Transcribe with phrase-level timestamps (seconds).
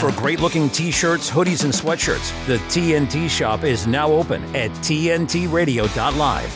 [0.00, 4.70] For great looking t shirts, hoodies, and sweatshirts, the TNT shop is now open at
[4.70, 6.50] TNTRadio.live.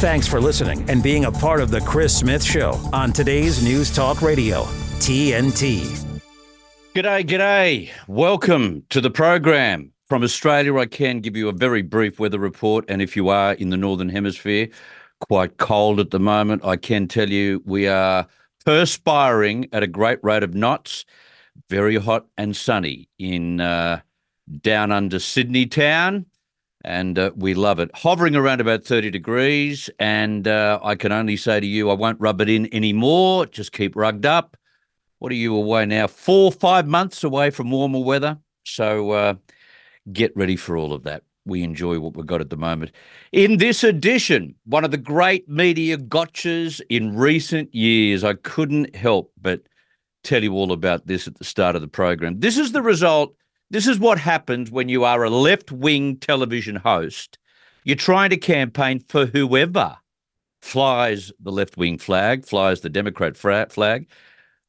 [0.00, 3.92] Thanks for listening and being a part of The Chris Smith Show on today's News
[3.92, 4.62] Talk Radio,
[5.00, 5.80] TNT.
[6.94, 7.90] G'day, g'day.
[8.06, 9.90] Welcome to the program.
[10.06, 12.84] From Australia, I can give you a very brief weather report.
[12.86, 14.68] And if you are in the Northern Hemisphere,
[15.28, 18.28] quite cold at the moment, I can tell you we are
[18.64, 21.04] perspiring at a great rate of knots
[21.68, 24.00] very hot and sunny in uh,
[24.60, 26.26] down under Sydney town.
[26.84, 27.90] And uh, we love it.
[27.94, 29.88] Hovering around about 30 degrees.
[29.98, 33.46] And uh, I can only say to you, I won't rub it in anymore.
[33.46, 34.56] Just keep rugged up.
[35.18, 36.06] What are you away now?
[36.06, 38.38] Four, five months away from warmer weather.
[38.66, 39.34] So uh,
[40.12, 41.22] get ready for all of that.
[41.46, 42.92] We enjoy what we've got at the moment.
[43.32, 49.32] In this edition, one of the great media gotchas in recent years, I couldn't help
[49.40, 49.62] but
[50.24, 52.40] tell you all about this at the start of the program.
[52.40, 53.34] This is the result.
[53.70, 57.38] This is what happens when you are a left wing television host.
[57.84, 59.96] You're trying to campaign for whoever
[60.62, 64.06] flies the left wing flag, flies the Democrat flag.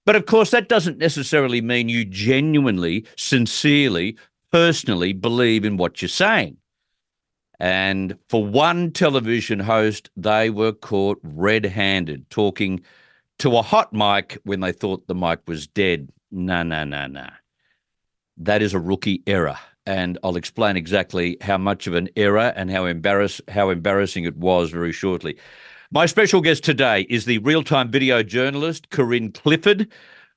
[0.05, 4.17] But of course, that doesn't necessarily mean you genuinely, sincerely,
[4.51, 6.57] personally believe in what you're saying.
[7.59, 12.81] And for one television host, they were caught red handed talking
[13.39, 16.09] to a hot mic when they thought the mic was dead.
[16.31, 17.27] No, no, no, no.
[18.37, 19.57] That is a rookie error.
[19.85, 24.35] And I'll explain exactly how much of an error and how embarrass how embarrassing it
[24.35, 25.37] was very shortly.
[25.91, 29.87] My special guest today is the real-time video journalist Corinne Cliford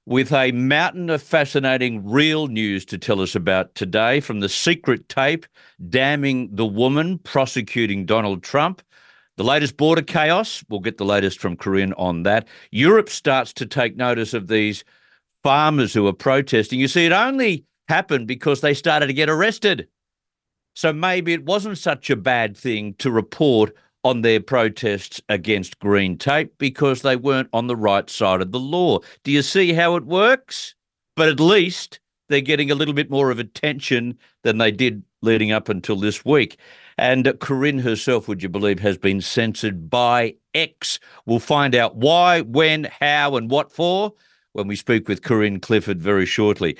[0.05, 5.09] with a mountain of fascinating real news to tell us about today from the secret
[5.09, 5.47] tape
[5.89, 8.83] damning the woman prosecuting Donald Trump
[9.39, 12.47] the latest border chaos, we'll get the latest from Corinne on that.
[12.70, 14.84] Europe starts to take notice of these
[15.42, 16.81] farmers who are protesting.
[16.81, 19.89] You see, it only happened because they started to get arrested.
[20.75, 26.19] So maybe it wasn't such a bad thing to report on their protests against green
[26.19, 28.98] tape because they weren't on the right side of the law.
[29.25, 30.75] Do you see how it works?
[31.16, 35.53] But at least they're getting a little bit more of attention than they did leading
[35.53, 36.59] up until this week.
[36.98, 40.98] And Corinne herself, would you believe, has been censored by X.
[41.26, 44.12] We'll find out why, when, how, and what for
[44.53, 46.76] when we speak with Corinne Cliford very shortly.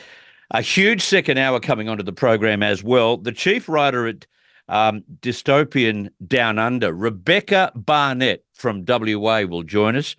[0.51, 3.17] A huge second hour coming onto the program as well.
[3.17, 4.27] The chief writer at
[4.69, 10.17] um, Dystopian Down Under, Rebekah Barnett from WA, will join us.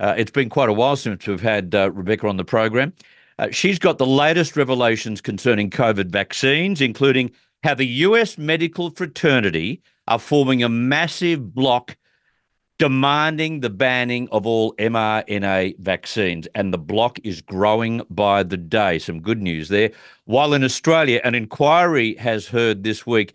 [0.00, 2.92] Uh, it's been quite a while since we've had uh, Rebekah on the program.
[3.38, 7.32] Uh, she's got the latest revelations concerning COVID vaccines, including
[7.62, 11.96] how the US medical fraternity are forming a massive bloc
[12.78, 16.48] demanding the banning of all mRNA vaccines.
[16.54, 18.98] And the bloc is growing by the day.
[18.98, 19.92] Some good news there.
[20.24, 23.34] While in Australia, an inquiry has heard this week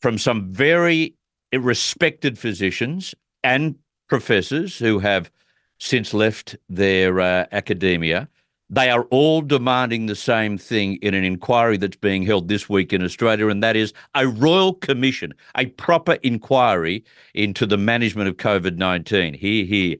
[0.00, 1.16] from some very
[1.52, 3.76] respected physicians and
[4.08, 5.30] professors who have
[5.78, 8.28] since left their uh, academia
[8.68, 12.92] they are all demanding the same thing in an inquiry that's being held this week
[12.92, 18.36] in Australia, and that is a royal commission, a proper inquiry into the management of
[18.36, 19.34] COVID 19.
[19.34, 19.96] Here, here.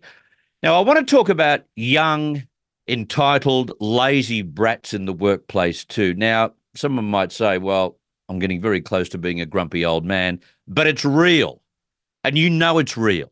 [0.62, 2.42] Now, I want to talk about young,
[2.88, 6.14] entitled, lazy brats in the workplace too.
[6.14, 10.40] Now, someone might say, well, I'm getting very close to being a grumpy old man,
[10.66, 11.62] but it's real.
[12.24, 13.30] And you know it's real.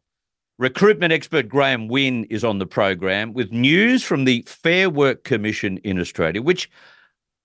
[0.59, 5.79] Recruitment expert Graham Wynne is on the program with news from the Fair Work Commission
[5.79, 6.71] in Australia, which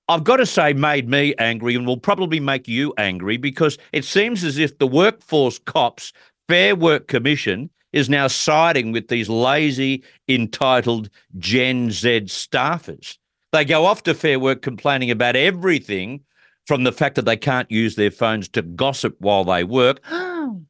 [0.07, 4.05] I've got to say made me angry and will probably make you angry because it
[4.05, 6.13] seems as if the Workforce Cops
[6.47, 11.09] Fair Work Commission is now siding with these lazy, entitled
[11.39, 13.17] Gen Z staffers.
[13.51, 16.21] They go off to Fair Work complaining about everything
[16.67, 20.63] from the fact that they can't use their phones to gossip while they work oh.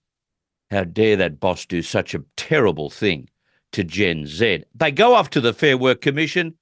[0.72, 3.30] How dare that boss do such a terrible thing
[3.72, 4.63] to Gen Z?
[4.75, 6.56] They go off to the Fair Work Commission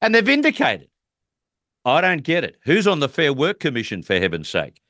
[0.00, 0.88] and they're vindicated.
[1.84, 2.56] I don't get it.
[2.64, 4.80] Who's on the Fair Work Commission, for heaven's sake?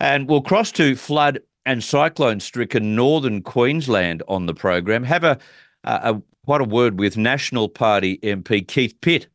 [0.00, 5.02] And we'll cross to flood and cyclone stricken northern Queensland on the program.
[5.04, 5.38] Have a,
[5.84, 9.26] a, a a word with National Party MP Keith Pitt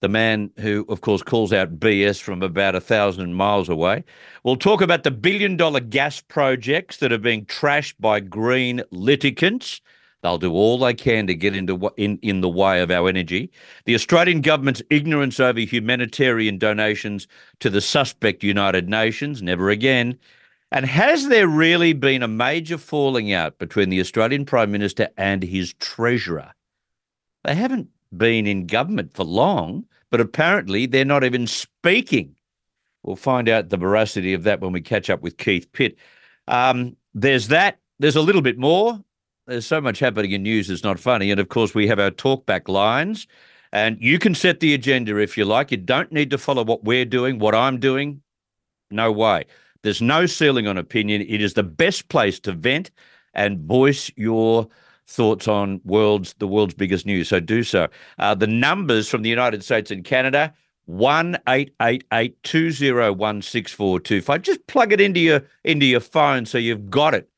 [0.00, 4.04] the man who, of course, calls out BS from about a thousand miles away.
[4.44, 9.80] We'll talk about the billion dollar gas projects that are being trashed by green litigants.
[10.22, 13.50] They'll do all they can to get into in, in the way of our energy.
[13.84, 17.28] The Australian government's ignorance over humanitarian donations
[17.60, 20.18] to the suspect United Nations, never again.
[20.72, 25.42] And has there really been a major falling out between the Australian Prime Minister and
[25.42, 26.52] his Treasurer?
[27.44, 32.34] They haven't been in government for long, but apparently they're not even speaking.
[33.02, 35.96] We'll find out the veracity of that when we catch up with Keith Pitt.
[36.48, 37.78] Um, there's that.
[37.98, 39.00] There's a little bit more.
[39.46, 41.30] There's so much happening in news, it's not funny.
[41.30, 43.28] And of course, we have our talkback lines.
[43.72, 45.70] And you can set the agenda if you like.
[45.70, 48.22] You don't need to follow what we're doing, what I'm doing.
[48.90, 49.44] No way.
[49.82, 51.22] There's no ceiling on opinion.
[51.22, 52.90] It is the best place to vent
[53.34, 54.68] and voice your
[55.06, 57.28] thoughts on world's the world's biggest news.
[57.28, 57.88] So do so.
[58.18, 60.52] Uh, the numbers from the United States and Canada.
[60.86, 64.42] One eight eight eight two zero one six four two five.
[64.42, 67.28] Just plug it into your into your phone so you've got it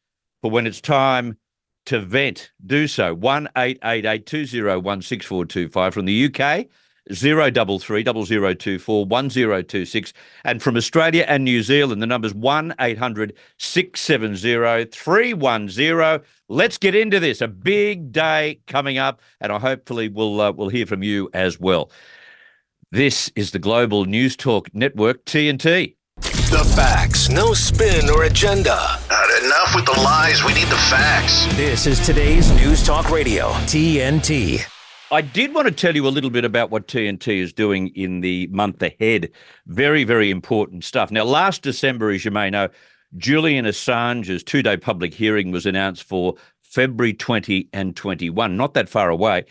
[0.43, 1.39] for when it's time
[1.87, 2.51] to vent.
[2.67, 3.15] Do so.
[3.15, 6.67] One eight eight eight two zero one six four two five from the UK.
[7.13, 10.13] Zero double three double zero two four one zero two six,
[10.45, 15.33] and from Australia and New Zealand, the number's one eight hundred six seven zero three
[15.33, 16.21] one zero.
[16.49, 17.41] Let's get into this.
[17.41, 21.59] A big day coming up, and I hopefully we'll uh, will hear from you as
[21.59, 21.91] well.
[22.91, 25.95] This is the Global News Talk Network, TNT.
[26.21, 28.75] The facts, no spin or agenda.
[28.75, 30.43] Uh, enough with the lies.
[30.45, 31.47] We need the facts.
[31.57, 34.67] This is today's News Talk Radio, TNT.
[35.11, 38.21] I did want to tell you a little bit about what TNT is doing in
[38.21, 39.31] the month ahead.
[39.67, 41.11] Very, very important stuff.
[41.11, 42.69] Now, last December, as you may know,
[43.17, 48.91] Julian Assange's two day public hearing was announced for February 20 and 21, not that
[48.91, 49.47] far away.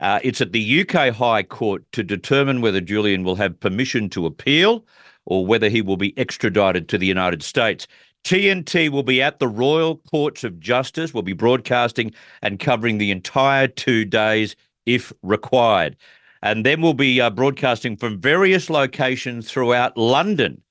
[0.00, 4.26] Uh, it's at the UK High Court to determine whether Julian will have permission to
[4.26, 4.84] appeal
[5.24, 7.86] or whether he will be extradited to the United States.
[8.24, 11.14] TNT will be at the Royal Courts of Justice.
[11.14, 12.12] We'll be broadcasting
[12.42, 14.54] and covering the entire two days
[14.88, 15.96] if required.
[16.42, 20.62] And then we'll be uh, broadcasting from various locations throughout London,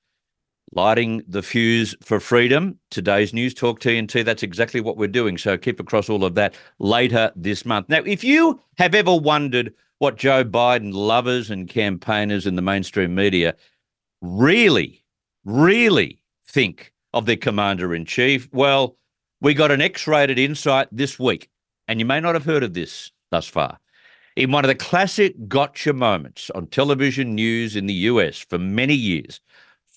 [0.72, 2.78] lighting the fuse for freedom.
[2.90, 5.38] Today's News Talk TNT, that's exactly what we're doing.
[5.38, 7.88] So keep across all of that later this month.
[7.88, 13.14] Now, if you have ever wondered what Joe Biden lovers and campaigners in the mainstream
[13.14, 13.54] media
[14.20, 15.04] really,
[15.44, 18.96] really think of their commander in chief, well,
[19.40, 21.50] we got an X rated insight this week.
[21.86, 23.78] And you may not have heard of this thus far
[24.38, 28.94] in one of the classic gotcha moments on television news in the US for many
[28.94, 29.40] years,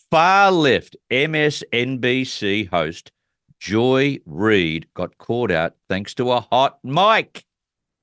[0.09, 3.11] far left MSNBC host
[3.59, 7.45] Joy Reid got caught out thanks to a hot mic.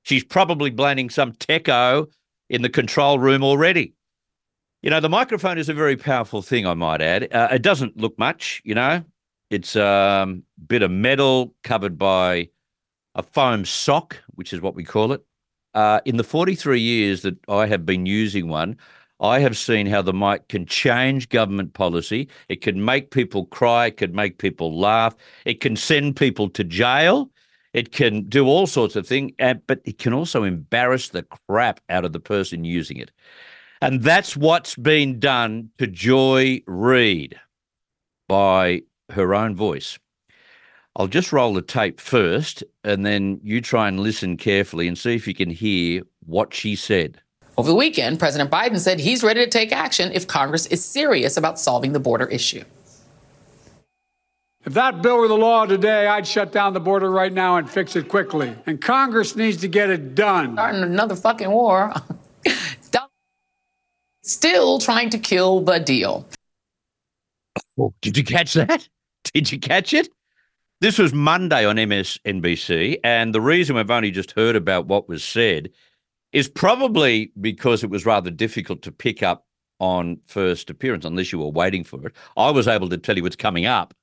[0.03, 2.07] She's probably blaming some techo
[2.49, 3.93] in the control room already.
[4.81, 7.33] You know, the microphone is a very powerful thing, I might add.
[7.33, 9.03] Uh, it doesn't look much, you know.
[9.49, 9.85] It's a
[10.23, 12.47] um, bit of metal covered by
[13.13, 15.21] a foam sock, which is what we call it
[15.73, 18.77] uh, in the 43 years that I have been using one,
[19.21, 22.29] I have seen how the mic can change government policy.
[22.47, 23.87] It can make people cry.
[23.87, 25.15] It can make people laugh.
[25.45, 27.29] It can send people to jail.
[27.73, 32.05] It can do all sorts of things, but it can also embarrass the crap out
[32.05, 33.11] of the person using it.
[33.81, 37.39] And that's what's been done to Joy Reid
[38.27, 38.81] by
[39.11, 39.99] her own voice.
[40.95, 45.15] I'll just roll the tape first, and then you try and listen carefully and see
[45.15, 47.21] if you can hear what she said.
[47.57, 51.37] Over the weekend, President Biden said he's ready to take action if Congress is serious
[51.37, 52.63] about solving the border issue.
[54.65, 57.69] If that bill were the law today, I'd shut down the border right now and
[57.69, 58.53] fix it quickly.
[58.65, 60.53] And Congress needs to get it done.
[60.53, 61.93] Starting another fucking war.
[64.23, 66.27] Still trying to kill the deal.
[67.79, 68.87] Oh, did you catch that?
[69.33, 70.09] Did you catch it?
[70.81, 75.25] This was Monday on MSNBC, and the reason we've only just heard about what was
[75.25, 75.71] said
[76.31, 79.45] is probably because it was rather difficult to pick up
[79.79, 82.13] on first appearance, unless you were waiting for it.
[82.37, 83.93] I was able to tell you what's coming up.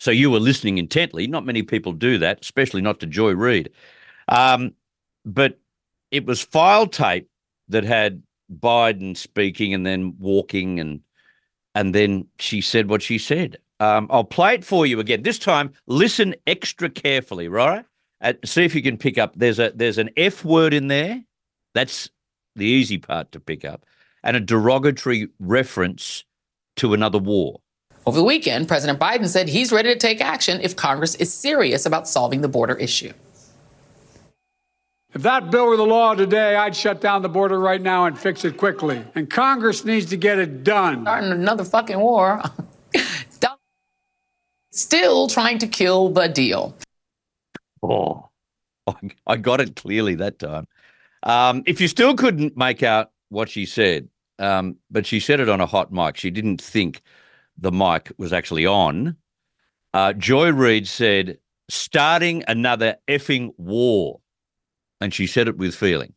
[0.00, 1.26] So you were listening intently.
[1.26, 3.70] Not many people do that, especially not to Joy Reid.
[4.28, 4.72] Um,
[5.26, 5.58] but
[6.10, 7.28] it was file tape
[7.68, 11.02] that had Biden speaking and then walking and
[11.74, 13.58] and then she said what she said.
[13.80, 15.22] Um, I'll play it for you again.
[15.22, 17.84] This time, listen extra carefully, right?
[18.20, 19.34] Uh, see if you can pick up.
[19.36, 21.22] There's a there's an F word in there.
[21.74, 22.10] That's
[22.56, 23.86] the easy part to pick up,
[24.24, 26.24] and a derogatory reference
[26.76, 27.60] to another war.
[28.06, 31.86] Over the weekend, President Biden said he's ready to take action if Congress is serious
[31.86, 33.12] about solving the border issue.
[35.14, 38.18] If that bill were the law today, I'd shut down the border right now and
[38.18, 39.04] fix it quickly.
[39.14, 41.02] And Congress needs to get it done.
[41.02, 42.42] Starting another fucking war.
[44.80, 46.76] still trying to kill the deal.
[47.82, 48.28] Oh,
[49.26, 50.66] I got it clearly that time.
[51.22, 54.08] Um, if you still couldn't make out what she said,
[54.38, 57.02] um, but she said it on a hot mic, she didn't think
[57.56, 59.16] the mic was actually on.
[59.92, 64.20] Uh, Joy Reid said, starting another effing war.
[65.00, 66.12] And she said it with feeling.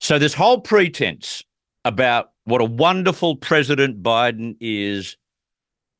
[0.00, 1.44] So, this whole pretense
[1.84, 5.16] about what a wonderful President Biden is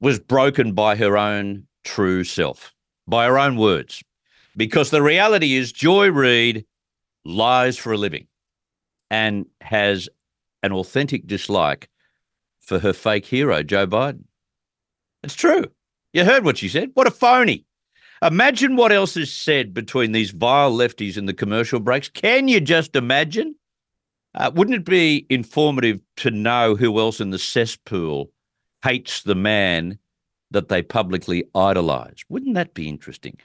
[0.00, 2.74] was broken by her own true self,
[3.06, 4.02] by her own words.
[4.56, 6.64] Because the reality is, Joy Reid
[7.24, 8.26] lies for a living
[9.10, 10.08] and has
[10.62, 11.88] an authentic dislike
[12.58, 14.24] for her fake hero, Joe Biden.
[15.22, 15.64] It's true.
[16.12, 16.90] You heard what she said.
[16.94, 17.64] What a phony.
[18.22, 22.08] Imagine what else is said between these vile lefties in the commercial breaks.
[22.08, 23.54] Can you just imagine?
[24.34, 28.30] Uh, wouldn't it be informative to know who else in the cesspool
[28.82, 29.98] hates the man
[30.50, 32.24] that they publicly idolize?
[32.28, 33.36] Wouldn't that be interesting?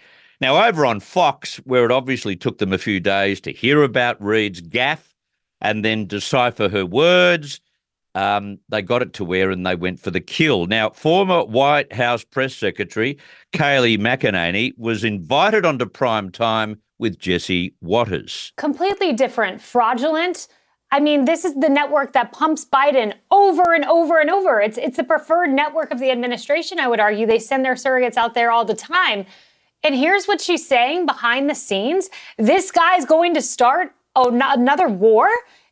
[0.41, 4.21] Now, over on Fox, where it obviously took them a few days to hear about
[4.21, 5.13] Reid's gaffe
[5.61, 7.61] and then decipher her words,
[8.15, 10.65] um, they got it to where and they went for the kill.
[10.67, 13.17] Now, former White House press secretary
[13.53, 18.53] Kayleigh McEnany was invited onto prime time with Jesse Watters.
[18.57, 20.47] Completely different, fraudulent.
[20.93, 24.61] I mean, this is the network that pumps Biden over and over and over.
[24.61, 27.25] It's it's the preferred network of the administration, I would argue.
[27.25, 29.25] They send their surrogates out there all the time.
[29.83, 32.11] And here's what she's saying behind the scenes.
[32.37, 35.29] This guy's going to start oh, another war,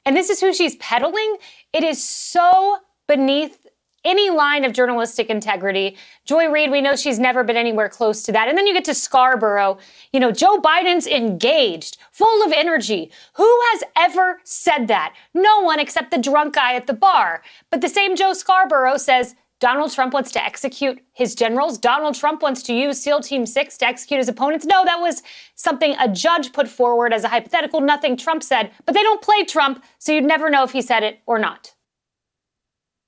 [0.08, 1.38] and this is who she's peddling.
[1.72, 3.61] It is so beneath
[4.03, 5.98] any line of journalistic integrity.
[6.25, 8.48] Joy Reid, we know she's never been anywhere close to that.
[8.48, 9.77] And then you get to Scarborough.
[10.12, 13.12] You know, Joe Biden's engaged, full of energy.
[13.34, 15.15] Who has ever said that?
[15.34, 17.43] No one except the drunk guy at the bar.
[17.70, 21.77] But the same Joe Scarborough says, Donald Trump wants to execute his generals.
[21.77, 24.65] Donald Trump wants to use SEAL Team 6 to execute his opponents.
[24.65, 25.22] No, that was
[25.53, 28.72] something a judge put forward as a hypothetical, nothing Trump said.
[28.88, 31.75] But they don't play Trump, so you'd never know if he said it or not.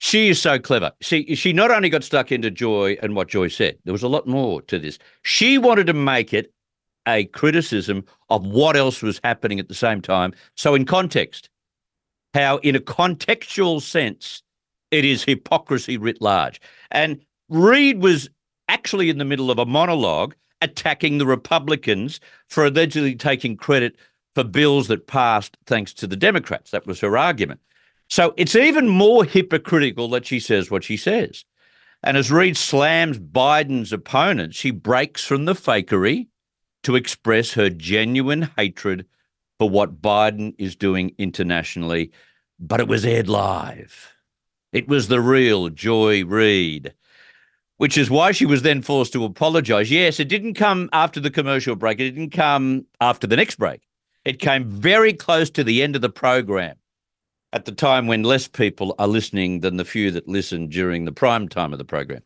[0.03, 0.91] She is so clever.
[0.99, 4.09] She she not only got stuck into Joy and what Joy said, there was a
[4.09, 4.99] lot more to this.
[5.21, 6.51] She wanted to make it
[7.07, 10.33] a criticism of what else was happening at the same time.
[10.57, 11.49] So in context,
[12.33, 14.43] how in a contextual sense,
[14.91, 16.59] it is hypocrisy writ large.
[16.91, 18.29] And Reid was
[18.67, 22.19] actually in the middle of a monologue attacking the Republicans
[22.49, 23.95] for allegedly taking credit
[24.35, 26.71] for bills that passed thanks to the Democrats.
[26.71, 27.61] That was her argument.
[28.13, 31.45] So it's even more hypocritical that she says what she says.
[32.03, 36.27] And as Reid slams Biden's opponents, she breaks from the fakery
[36.83, 39.07] to express her genuine hatred
[39.57, 42.11] for what Biden is doing internationally.
[42.59, 44.13] But it was aired live.
[44.71, 46.93] It was the real Joy Reid,
[47.77, 49.89] which is why she was then forced to apologize.
[49.89, 53.81] Yes, it didn't come after the commercial break, it didn't come after the next break.
[54.23, 56.75] It came very close to the end of the program
[57.53, 61.11] at the time when less people are listening than the few that listen during the
[61.11, 62.23] prime time of the program.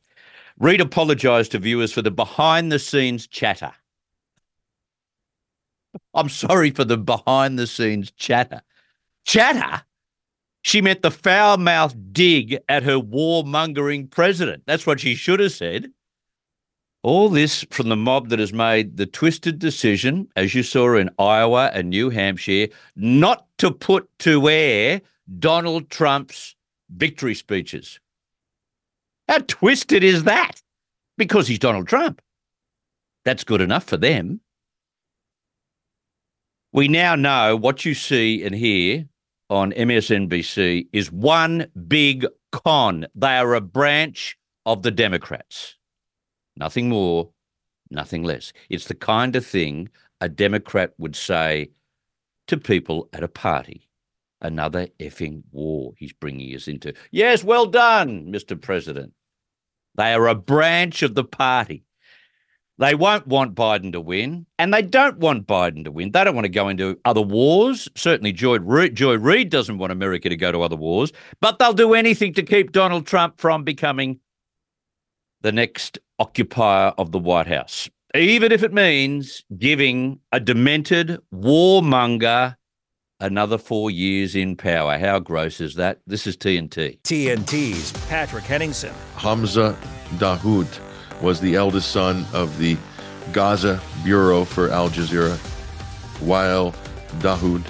[0.57, 3.73] Reid apologised to viewers for the behind the scenes chatter.
[6.13, 8.61] I'm sorry for the behind the scenes chatter.
[9.25, 9.83] Chatter?
[10.61, 14.63] She meant the foul mouthed dig at her warmongering president.
[14.65, 15.91] That's what she should have said.
[17.03, 21.09] All this from the mob that has made the twisted decision, as you saw in
[21.19, 25.01] Iowa and New Hampshire, not to put to air
[25.39, 26.55] Donald Trump's
[26.89, 27.99] victory speeches.
[29.27, 30.61] How twisted is that?
[31.17, 32.21] Because he's Donald Trump.
[33.25, 34.39] That's good enough for them.
[36.71, 39.05] We now know what you see and hear
[39.49, 43.07] on MSNBC is one big con.
[43.15, 45.75] They are a branch of the Democrats.
[46.55, 47.29] Nothing more,
[47.89, 48.53] nothing less.
[48.69, 49.89] It's the kind of thing
[50.21, 51.69] a Democrat would say
[52.47, 53.86] to people at a party.
[54.41, 56.93] Another effing war he's bringing us into.
[57.11, 58.59] Yes, well done, Mr.
[58.59, 59.13] President.
[59.95, 61.83] They are a branch of the party.
[62.79, 66.11] They won't want Biden to win, and they don't want Biden to win.
[66.11, 67.89] They don't want to go into other wars.
[67.95, 71.73] Certainly, Joy, Re- Joy Reid doesn't want America to go to other wars, but they'll
[71.73, 74.19] do anything to keep Donald Trump from becoming
[75.41, 82.55] the next occupier of the White House, even if it means giving a demented warmonger
[83.19, 84.97] another four years in power.
[84.97, 85.99] How gross is that?
[86.05, 86.99] This is TNT.
[87.01, 88.93] TNT's Patrick Henningsen.
[89.15, 89.77] Hamza
[90.17, 90.67] Dahdouh
[91.21, 92.77] was the eldest son of the
[93.33, 95.35] Gaza Bureau for Al Jazeera,
[96.19, 96.75] Wael
[97.19, 97.65] Dahdouh,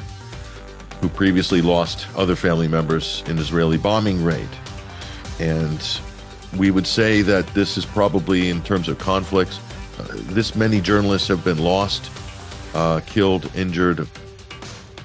[1.02, 4.50] who previously lost other family members in Israeli bombing raid.
[5.40, 6.00] And
[6.58, 9.60] we would say that this is probably, in terms of conflicts,
[10.00, 12.12] uh, this many journalists have been lost,
[12.74, 14.08] uh, killed, injured,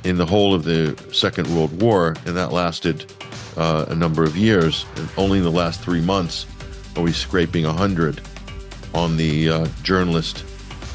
[0.04, 3.12] in the whole of the Second World War, and that lasted
[3.56, 4.87] uh, a number of years.
[4.97, 6.47] And only in the last three months
[6.97, 8.21] are we scraping 100
[8.94, 10.44] on the uh, journalist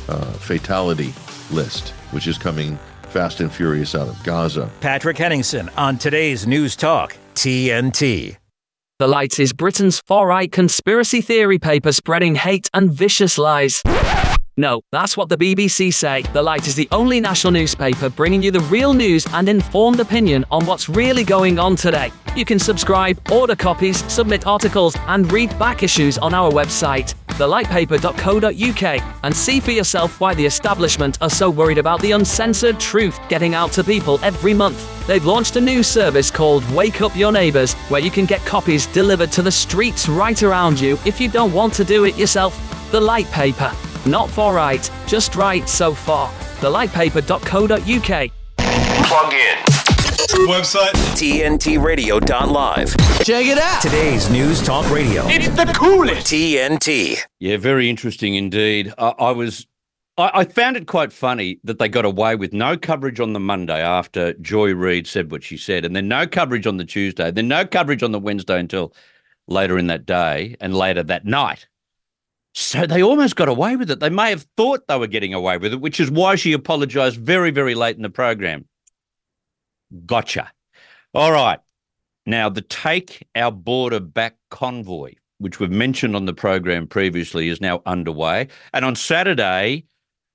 [0.09, 1.13] uh, fatality
[1.51, 2.77] list, which is coming
[3.09, 4.69] fast and furious out of Gaza.
[4.81, 8.37] Patrick Henningsen on today's News Talk, TNT.
[8.99, 13.81] The Light is Britain's far right conspiracy theory paper spreading hate and vicious lies.
[14.59, 16.23] No, that's what the BBC say.
[16.33, 20.45] The Light is the only national newspaper bringing you the real news and informed opinion
[20.49, 22.11] on what's really going on today.
[22.35, 29.03] You can subscribe, order copies, submit articles, and read back issues on our website, thelightpaper.co.uk,
[29.23, 33.53] and see for yourself why the establishment are so worried about the uncensored truth getting
[33.53, 35.05] out to people every month.
[35.05, 38.87] They've launched a new service called Wake Up Your Neighbours, where you can get copies
[38.87, 42.59] delivered to the streets right around you if you don't want to do it yourself.
[42.91, 43.71] The Light Paper.
[44.07, 46.31] Not for right, just right so far.
[46.61, 48.31] Thelightpaper.co.uk.
[49.07, 49.57] Plug in.
[50.47, 50.93] Website.
[51.17, 52.95] TNTRadio.live.
[53.25, 53.81] Check it out.
[53.81, 55.23] Today's News Talk Radio.
[55.27, 56.27] It's the coolest.
[56.27, 57.17] TNT.
[57.39, 58.93] Yeah, very interesting indeed.
[58.97, 59.67] I, I was,
[60.17, 63.39] I, I found it quite funny that they got away with no coverage on the
[63.41, 67.29] Monday after Joy Reid said what she said, and then no coverage on the Tuesday,
[67.29, 68.93] then no coverage on the Wednesday until
[69.47, 71.67] later in that day and later that night.
[72.59, 73.99] So they almost got away with it.
[73.99, 77.17] They may have thought they were getting away with it, which is why she apologized
[77.17, 78.65] very, very late in the program.
[80.07, 80.51] Gotcha.
[81.13, 81.59] All right.
[82.25, 87.61] Now, the Take Our Border Back convoy, which we've mentioned on the program previously, is
[87.61, 88.47] now underway.
[88.73, 89.85] And on Saturday,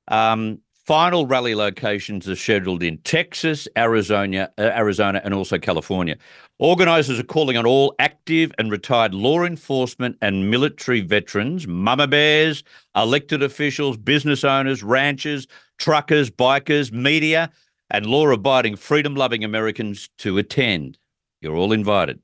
[0.07, 0.61] um,
[0.93, 6.19] final rally locations are scheduled in Texas, Arizona, uh, Arizona, and also California.
[6.59, 12.63] Organisers are calling on all active and retired law enforcement and military veterans, mama bears,
[12.95, 15.47] elected officials, business owners, ranchers,
[15.79, 17.51] truckers, bikers, media,
[17.89, 20.99] and law abiding, freedom loving Americans to attend.
[21.41, 22.21] You're all invited.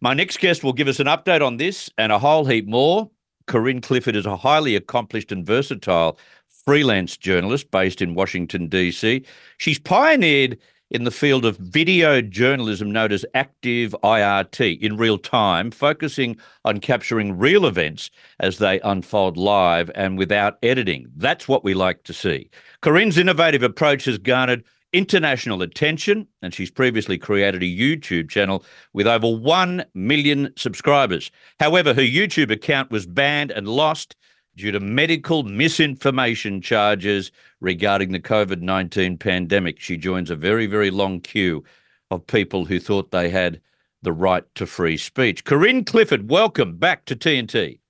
[0.00, 3.08] My next guest will give us an update on this and a whole heap more.
[3.46, 6.18] Corinne Cliford is a highly accomplished and versatile
[6.70, 9.24] freelance journalist based in Washington, D.C.
[9.58, 10.56] She's pioneered
[10.92, 16.78] in the field of video journalism known as active IRT in real time, focusing on
[16.78, 18.08] capturing real events
[18.38, 21.08] as they unfold live and without editing.
[21.16, 22.48] That's what we like to see.
[22.82, 29.08] Corinne's innovative approach has garnered international attention, and she's previously created a YouTube channel with
[29.08, 31.32] over 1 million subscribers.
[31.58, 34.14] However, her YouTube account was banned and lost
[34.60, 39.80] due to medical misinformation charges regarding the COVID 19 pandemic.
[39.80, 41.64] She joins a very, very long queue
[42.10, 43.60] of people who thought they had
[44.02, 45.44] the right to free speech.
[45.44, 47.80] Corinne Cliford, welcome back to TNT.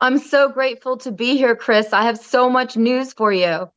[0.00, 1.92] I'm so grateful to be here, Chris.
[1.92, 3.70] I have so much news for you.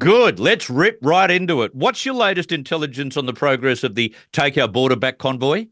[0.00, 0.38] Good.
[0.40, 1.74] Let's rip right into it.
[1.74, 5.66] What's your latest intelligence on the progress of the Take Our Border Back convoy?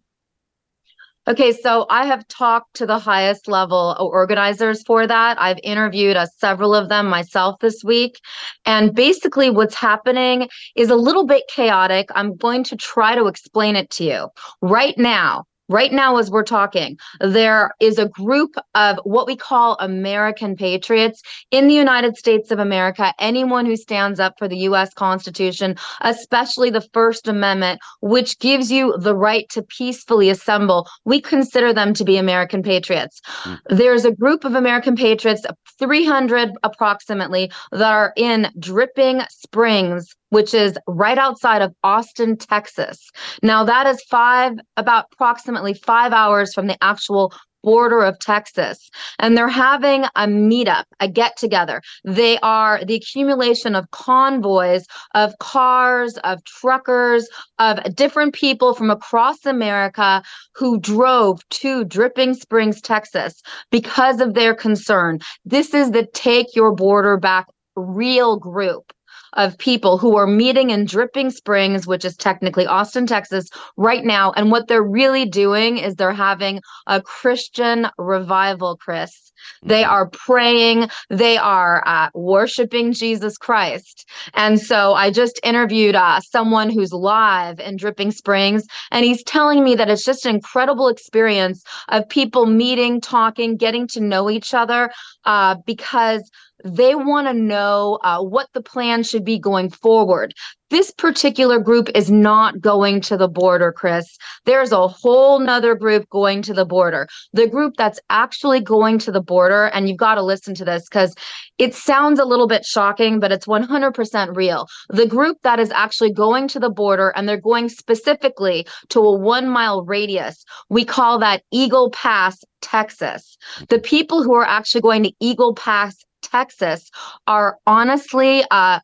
[1.29, 5.41] Okay, so I have talked to the highest level organizers for that.
[5.41, 8.21] I've interviewed uh, several of them myself this week.
[8.65, 12.11] And basically, what's happening is a little bit chaotic.
[12.15, 14.29] I'm going to try to explain it to you.
[14.63, 19.77] Right now, right now as we're talking there is a group of what we call
[19.81, 24.93] american patriots in the united states of america anyone who stands up for the us
[24.95, 31.73] constitution especially the first amendment which gives you the right to peacefully assemble we consider
[31.73, 33.59] them to be american patriots mm.
[33.69, 35.43] there's a group of american patriots
[35.79, 42.99] 300 approximately that are in dripping springs which is right outside of Austin, Texas.
[43.43, 47.33] Now, that is five, about approximately five hours from the actual
[47.67, 48.89] border of Texas.
[49.19, 51.83] And they're having a meetup, a get together.
[52.05, 59.45] They are the accumulation of convoys of cars, of truckers, of different people from across
[59.45, 60.23] America
[60.55, 65.19] who drove to Dripping Springs, Texas because of their concern.
[65.45, 68.93] This is the Take Your Border Back real group
[69.37, 74.33] of people who are meeting in Dripping Springs, which is technically Austin, Texas, right now.
[74.33, 79.27] And what they're really doing is they're having a Christian revival, Chris.
[79.63, 79.93] They mm-hmm.
[79.93, 84.09] are praying, they are uh, worshiping Jesus Christ.
[84.35, 89.63] And so I just interviewed uh, someone who's live in Dripping Springs, and he's telling
[89.63, 94.55] me that it's just an incredible experience of people meeting, talking, getting to know each
[94.55, 94.91] other
[95.25, 96.29] uh, because
[96.65, 100.35] they want to know uh, what the plan should be going forward.
[100.69, 104.05] This particular group is not going to the border, Chris.
[104.47, 107.07] There's a whole nother group going to the border.
[107.33, 110.89] The group that's actually going to the border, and you've got to listen to this
[110.89, 111.15] because
[111.59, 114.67] it sounds a little bit shocking, but it's 100% real.
[114.89, 119.17] The group that is actually going to the border and they're going specifically to a
[119.17, 123.37] one mile radius, we call that Eagle Pass, Texas.
[123.69, 125.97] The people who are actually going to Eagle Pass,
[126.31, 126.91] Texas
[127.27, 128.81] are honestly uh,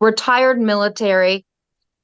[0.00, 1.44] retired military,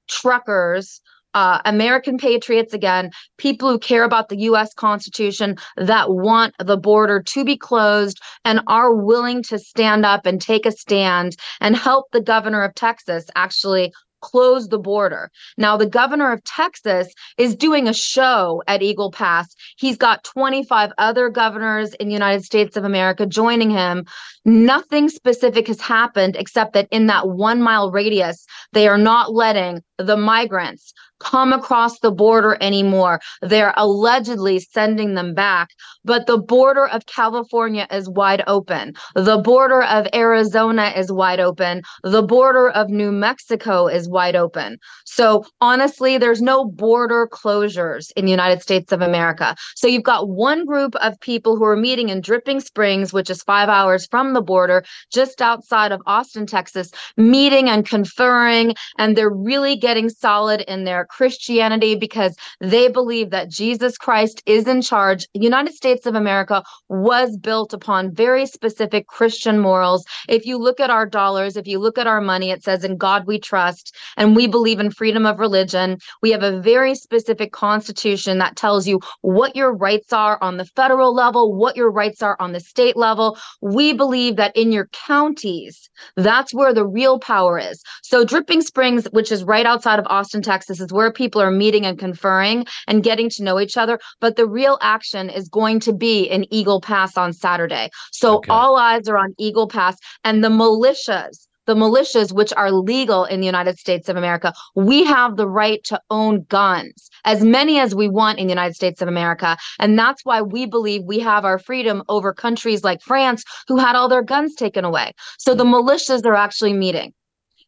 [0.08, 1.00] truckers,
[1.34, 7.22] uh, American patriots again, people who care about the US Constitution, that want the border
[7.22, 12.06] to be closed and are willing to stand up and take a stand and help
[12.12, 13.92] the governor of Texas actually
[14.24, 15.30] close the border.
[15.58, 19.54] Now, the governor of Texas is doing a show at Eagle Pass.
[19.76, 24.06] He's got 25 other governors in the United States of America joining him.
[24.46, 29.82] Nothing specific has happened except that in that one mile radius, they are not letting
[29.98, 33.20] the migrants come across the border anymore.
[33.42, 35.68] They're allegedly sending them back,
[36.04, 38.94] but the border of California is wide open.
[39.14, 41.82] The border of Arizona is wide open.
[42.02, 44.78] The border of New Mexico is wide open.
[45.04, 49.54] So honestly, there's no border closures in the United States of America.
[49.76, 53.42] So you've got one group of people who are meeting in Dripping Springs, which is
[53.42, 59.30] five hours from the border, just outside of Austin, Texas, meeting and conferring, and they're
[59.30, 65.26] really getting solid in their Christianity because they believe that Jesus Christ is in charge.
[65.34, 70.04] The United States of America was built upon very specific Christian morals.
[70.28, 72.96] If you look at our dollars, if you look at our money, it says, In
[72.96, 75.98] God we trust, and we believe in freedom of religion.
[76.22, 80.64] We have a very specific constitution that tells you what your rights are on the
[80.64, 83.38] federal level, what your rights are on the state level.
[83.60, 87.82] We believe that in your counties, that's where the real power is.
[88.02, 91.84] So, Dripping Springs, which is right outside of Austin, Texas, is where people are meeting
[91.84, 93.98] and conferring and getting to know each other.
[94.20, 97.90] But the real action is going to be in Eagle Pass on Saturday.
[98.12, 98.50] So Okay.
[98.50, 101.46] all eyes are on Eagle Pass and the militias.
[101.66, 105.82] The militias, which are legal in the United States of America, we have the right
[105.84, 109.56] to own guns, as many as we want in the United States of America.
[109.78, 113.96] And that's why we believe we have our freedom over countries like France, who had
[113.96, 115.12] all their guns taken away.
[115.38, 117.14] So the militias are actually meeting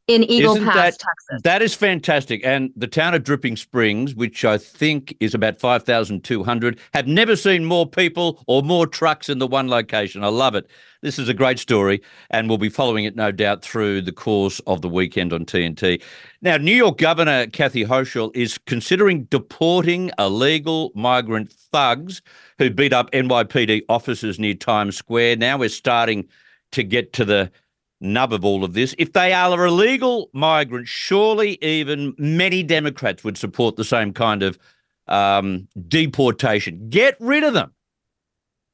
[0.08, 1.42] in Eagle Isn't Pass, that- Texas.
[1.42, 2.40] That is fantastic.
[2.44, 7.64] And the town of Dripping Springs, which I think is about 5,200, have never seen
[7.64, 10.22] more people or more trucks in the one location.
[10.22, 10.68] I love it.
[11.02, 14.60] This is a great story, and we'll be following it, no doubt, through the course
[14.66, 16.00] of the weekend on TNT.
[16.40, 22.22] Now, New York Governor Kathy Hochul is considering deporting illegal migrant thugs
[22.58, 25.36] who beat up NYPD officers near Times Square.
[25.36, 26.26] Now we're starting
[26.72, 27.50] to get to the
[28.00, 28.94] nub of all of this.
[28.98, 34.58] If they are illegal migrants, surely even many Democrats would support the same kind of
[35.08, 36.88] um, deportation.
[36.88, 37.72] Get rid of them.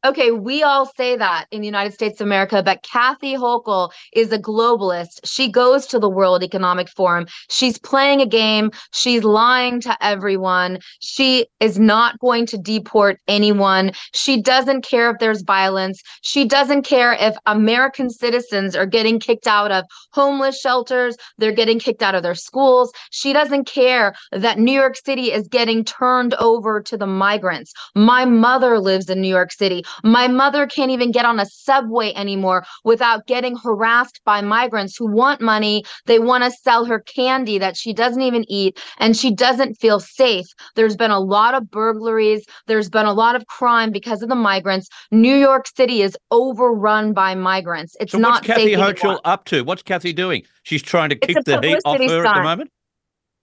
[0.05, 4.33] Okay, we all say that in the United States of America, but Kathy Hochul is
[4.33, 5.21] a globalist.
[5.25, 7.27] She goes to the World Economic Forum.
[7.51, 8.73] She's playing a game.
[8.93, 10.81] She's lying to everyone.
[11.01, 13.93] She is not going to deport anyone.
[14.13, 16.03] She doesn't care if there's violence.
[16.23, 21.79] She doesn't care if American citizens are getting kicked out of homeless shelters, they're getting
[21.79, 22.93] kicked out of their schools.
[23.11, 27.73] She doesn't care that New York City is getting turned over to the migrants.
[27.95, 29.85] My mother lives in New York City.
[30.03, 35.11] My mother can't even get on a subway anymore without getting harassed by migrants who
[35.11, 35.85] want money.
[36.07, 40.01] They want to sell her candy that she doesn't even eat, and she doesn't feel
[40.01, 40.47] safe.
[40.75, 44.35] There's been a lot of burglaries, there's been a lot of crime because of the
[44.35, 44.89] migrants.
[45.11, 47.97] New York City is overrun by migrants.
[48.01, 49.65] It's So not what's Kathy safe Hochul up to?
[49.65, 50.45] What's Kathy doing?
[50.63, 52.71] She's trying to keep the heat off her publicity at the moment.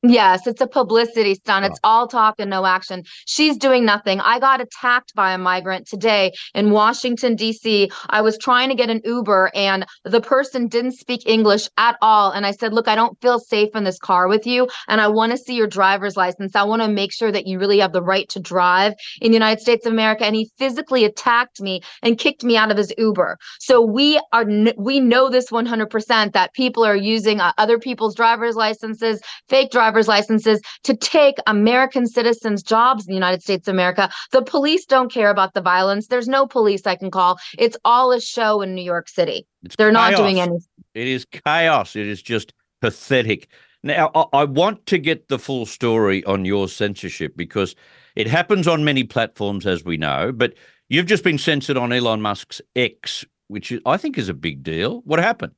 [0.02, 1.66] Yes, it's a publicity stunt.
[1.66, 3.04] It's all talk and no action.
[3.26, 4.22] She's doing nothing.
[4.22, 7.92] I got attacked by a migrant today in Washington, D.C.
[8.10, 12.32] I was trying to get an Uber and the person didn't speak English at all.
[12.32, 14.70] And I said, Look, I don't feel safe in this car with you.
[14.88, 16.56] And I want to see your driver's license.
[16.56, 19.36] I want to make sure that you really have the right to drive in the
[19.36, 20.24] United States of America.
[20.24, 23.38] And he physically attacked me and kicked me out of his Uber.
[23.60, 24.46] So we are,
[24.78, 29.89] we know this 100% that people are using uh, other people's driver's licenses fake driver's
[30.08, 34.10] licenses to take American citizens' jobs in the United States of America.
[34.32, 36.08] The police don't care about the violence.
[36.08, 37.40] There's no police I can call.
[37.58, 39.48] It's all a show in New York City.
[39.64, 40.62] It's They're not doing anything.
[40.94, 41.96] It is chaos.
[41.96, 43.50] It is just pathetic.
[43.84, 47.76] Now, I, I want to get the full story on your censorship because
[48.16, 50.54] it happens on many platforms, as we know, but
[50.90, 55.02] you've just been censored on Elon Musk's X, which I think is a big deal.
[55.06, 55.54] What happened?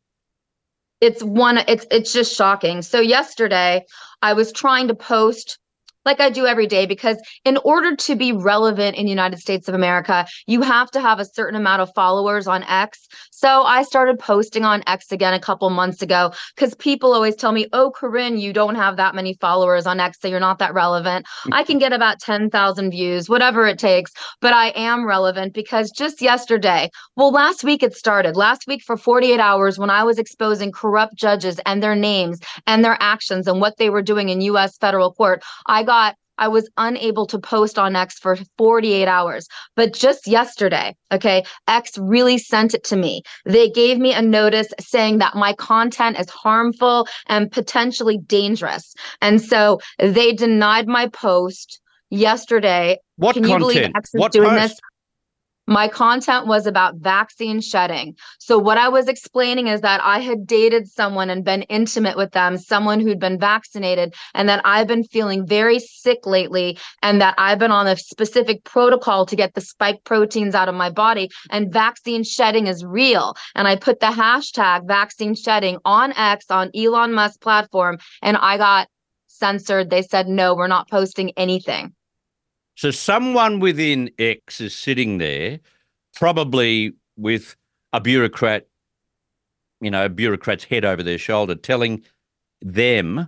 [1.02, 3.84] It's one it's it's just shocking so yesterday
[4.22, 5.58] i was trying to post
[6.06, 9.68] like I do every day because in order to be relevant in the United States
[9.68, 13.08] of America, you have to have a certain amount of followers on X.
[13.42, 17.52] So I started posting on X again a couple months ago because people always tell
[17.52, 20.76] me, oh, Corinne, you don't have that many followers on X, so you're not that
[20.76, 21.26] relevant.
[21.48, 21.56] Mm.
[21.56, 26.22] I can get about 10,000 views, whatever it takes, but I am relevant because just
[26.22, 28.36] yesterday, well, last week it started.
[28.36, 32.86] Last week for 48 hours when I was exposing corrupt judges and their names and
[32.86, 36.68] their actions and what they were doing in US federal court, I got I was
[36.76, 39.48] unable to post on X for 48 hours.
[39.76, 43.22] But just yesterday, okay, X really sent it to me.
[43.46, 48.94] They gave me a notice saying that my content is harmful and potentially dangerous.
[49.22, 52.98] And so they denied my post yesterday.
[53.18, 53.74] What Can you content?
[53.74, 54.70] believe X is What doing post?
[54.70, 54.80] this?
[55.72, 58.18] My content was about vaccine shedding.
[58.40, 62.32] So, what I was explaining is that I had dated someone and been intimate with
[62.34, 67.36] them, someone who'd been vaccinated, and that I've been feeling very sick lately, and that
[67.38, 71.30] I've been on a specific protocol to get the spike proteins out of my body.
[71.52, 73.34] And vaccine shedding is real.
[73.56, 78.58] And I put the hashtag vaccine shedding on X on Elon Musk platform, and I
[78.58, 78.90] got
[79.30, 79.90] censored.
[79.90, 81.96] They said, no, we're not posting anything.
[82.82, 85.60] So someone within X is sitting there,
[86.15, 87.56] probably with
[87.94, 88.65] a bureaucrat,
[89.82, 92.02] you know, a bureaucrat's head over their shoulder, telling
[92.60, 93.28] them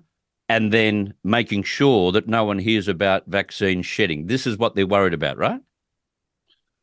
[0.50, 4.26] and then making sure that no one hears about vaccine shedding.
[4.26, 5.62] This is what they're worried about, right?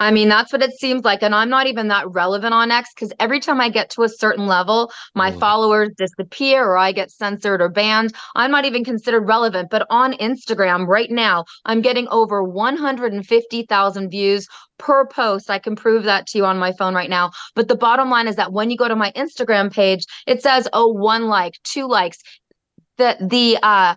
[0.00, 1.22] I mean, that's what it seems like.
[1.22, 4.08] And I'm not even that relevant on X because every time I get to a
[4.08, 5.38] certain level, my Mm.
[5.38, 8.14] followers disappear or I get censored or banned.
[8.34, 9.68] I'm not even considered relevant.
[9.70, 15.50] But on Instagram right now, I'm getting over 150,000 views per post.
[15.50, 17.30] I can prove that to you on my phone right now.
[17.54, 20.66] But the bottom line is that when you go to my Instagram page, it says,
[20.72, 22.18] oh, one like, two likes.
[22.96, 23.96] The, the, uh,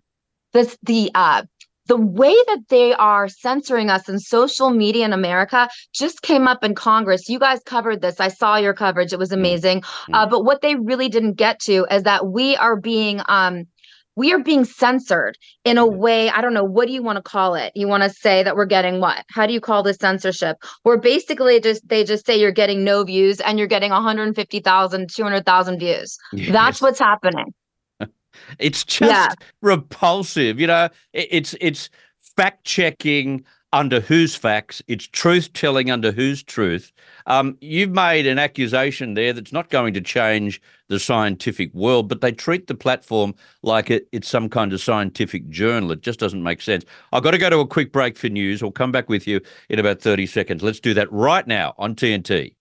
[0.52, 1.44] this, the, uh,
[1.88, 6.64] the way that they are censoring us in social media in America just came up
[6.64, 7.28] in Congress.
[7.28, 8.20] You guys covered this.
[8.20, 9.12] I saw your coverage.
[9.14, 9.84] It was amazing.
[10.14, 13.66] Uh, but what they really didn't get to is that we are being um,
[14.16, 17.22] we are being censored in a way i don't know what do you want to
[17.24, 19.98] call it you want to say that we're getting what how do you call this
[19.98, 25.10] censorship where basically just they just say you're getting no views and you're getting 150000
[25.10, 26.52] 200000 views Yes.
[26.52, 27.54] that's what's happening
[28.60, 29.30] It's just Yeah.
[29.62, 30.60] repulsive.
[30.60, 31.90] You know, I- it's it's
[32.36, 36.92] fact checking under whose facts, it's truth telling under whose truth.
[37.26, 42.22] Um, you've made an accusation there that's not going to change the scientific world, but
[42.22, 45.92] they treat the platform like it, it's some kind of scientific journal.
[45.92, 46.86] It just doesn't make sense.
[47.14, 48.62] I've got to go to a quick break for news.
[48.62, 50.62] We'll come back with you in about 30 seconds.
[50.62, 52.54] Let's do that right now on TNT.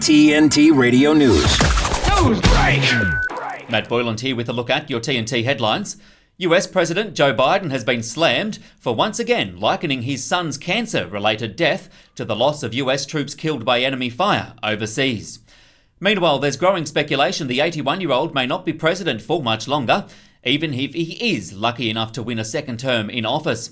[0.00, 1.58] TNT Radio News.
[3.70, 5.96] Matt Boyland here with a look at your TNT headlines.
[6.38, 11.56] US President Joe Biden has been slammed for once again likening his son's cancer related
[11.56, 15.38] death to the loss of US troops killed by enemy fire overseas.
[16.00, 20.06] Meanwhile, there's growing speculation the 81 year old may not be president for much longer,
[20.44, 23.70] even if he is lucky enough to win a second term in office.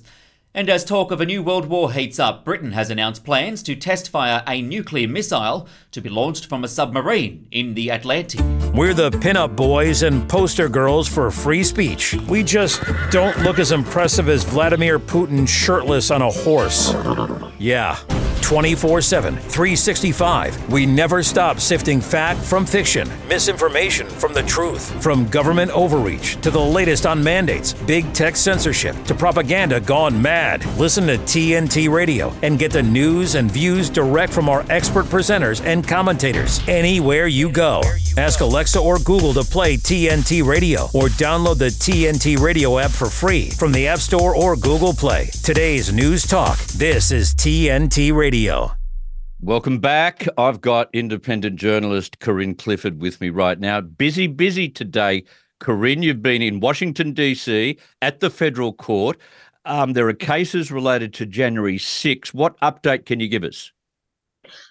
[0.52, 3.76] And as talk of a new world war heats up, Britain has announced plans to
[3.76, 8.40] test fire a nuclear missile to be launched from a submarine in the Atlantic.
[8.74, 12.14] We're the pinup boys and poster girls for free speech.
[12.28, 12.82] We just
[13.12, 16.92] don't look as impressive as Vladimir Putin shirtless on a horse.
[17.60, 17.96] Yeah.
[18.50, 20.72] 24 7, 365.
[20.72, 26.50] We never stop sifting fact from fiction, misinformation from the truth, from government overreach to
[26.50, 30.66] the latest on mandates, big tech censorship to propaganda gone mad.
[30.76, 35.64] Listen to TNT Radio and get the news and views direct from our expert presenters
[35.64, 37.80] and commentators anywhere you go.
[38.18, 43.08] Ask Alexa or Google to play TNT Radio or download the TNT Radio app for
[43.08, 45.26] free from the App Store or Google Play.
[45.44, 46.58] Today's News Talk.
[46.74, 48.39] This is TNT Radio.
[49.42, 50.26] Welcome back.
[50.38, 53.83] I've got independent journalist Corinne Cliford with me right now.
[53.83, 55.24] Busy, busy today.
[55.59, 57.76] Corinne, you've been in Washington, D.C.
[58.00, 59.18] at the federal court.
[59.66, 62.33] Um, there are cases related to January 6.
[62.33, 63.72] What update can you give us?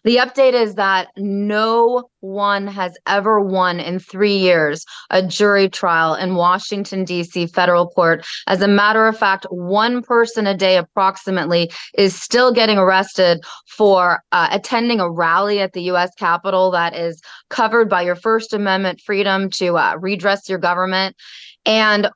[0.03, 6.15] The update is that no one has ever won in three years a jury trial
[6.15, 7.47] in Washington, D.C.
[7.47, 8.25] federal court.
[8.47, 14.21] As a matter of fact, one person a day approximately is still getting arrested for
[14.31, 16.11] uh, attending a rally at the U.S.
[16.17, 21.15] Capitol that is covered by your First Amendment freedom to uh, redress your government.
[21.65, 22.09] And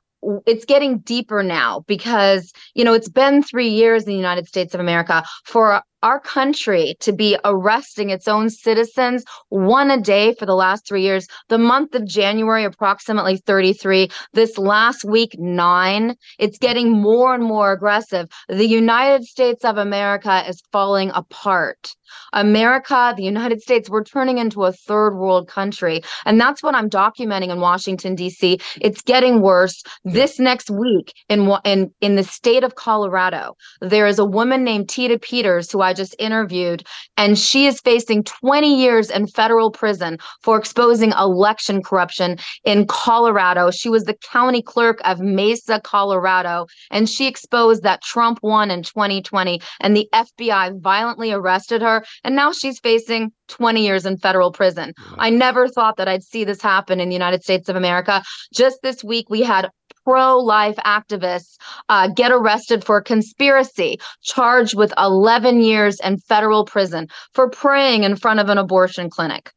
[0.46, 4.74] it's getting deeper now because you know it's been three years in the united states
[4.74, 10.44] of america for our country to be arresting its own citizens one a day for
[10.44, 11.26] the last three years.
[11.48, 14.10] The month of January, approximately 33.
[14.34, 16.14] This last week, nine.
[16.38, 18.28] It's getting more and more aggressive.
[18.48, 21.96] The United States of America is falling apart.
[22.32, 26.02] America, the United States, we're turning into a third world country.
[26.26, 28.58] And that's what I'm documenting in Washington, D.C.
[28.80, 29.82] It's getting worse.
[30.04, 34.88] This next week in, in, in the state of Colorado, there is a woman named
[34.88, 40.18] Tina Peters who I just interviewed, and she is facing 20 years in federal prison
[40.42, 43.70] for exposing election corruption in Colorado.
[43.70, 48.82] She was the county clerk of Mesa, Colorado, and she exposed that Trump won in
[48.82, 54.52] 2020, and the FBI violently arrested her, and now she's facing 20 years in federal
[54.52, 54.92] prison.
[55.18, 58.22] I never thought that I'd see this happen in the United States of America.
[58.54, 59.68] Just this week, we had
[60.04, 61.56] pro life activists
[61.88, 68.16] uh, get arrested for conspiracy, charged with 11 years in federal prison for praying in
[68.16, 69.52] front of an abortion clinic.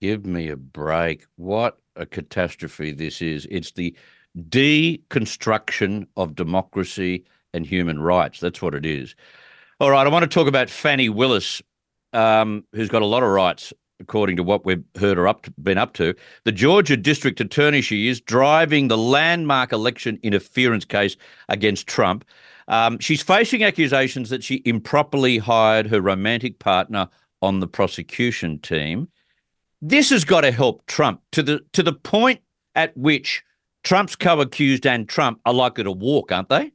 [0.00, 1.26] Give me a break.
[1.36, 3.46] What a catastrophe this is.
[3.50, 3.96] It's the
[4.50, 8.40] deconstruction of democracy and human rights.
[8.40, 9.14] That's what it is.
[9.80, 11.62] All right, I want to talk about Fani Willis,
[12.12, 15.50] um, who's got a lot of rights according to what we've heard her up to,
[15.62, 16.14] been up to.
[16.44, 21.16] The Georgia District Attorney, she is driving the landmark election interference case
[21.48, 22.24] against Trump.
[22.68, 27.08] Um, she's facing accusations that she improperly hired her romantic partner
[27.42, 29.08] on the prosecution team.
[29.80, 32.40] This has got to help Trump to the to the point
[32.74, 33.44] at which
[33.84, 36.72] Trump's co-accused and Trump are likely to walk, aren't they?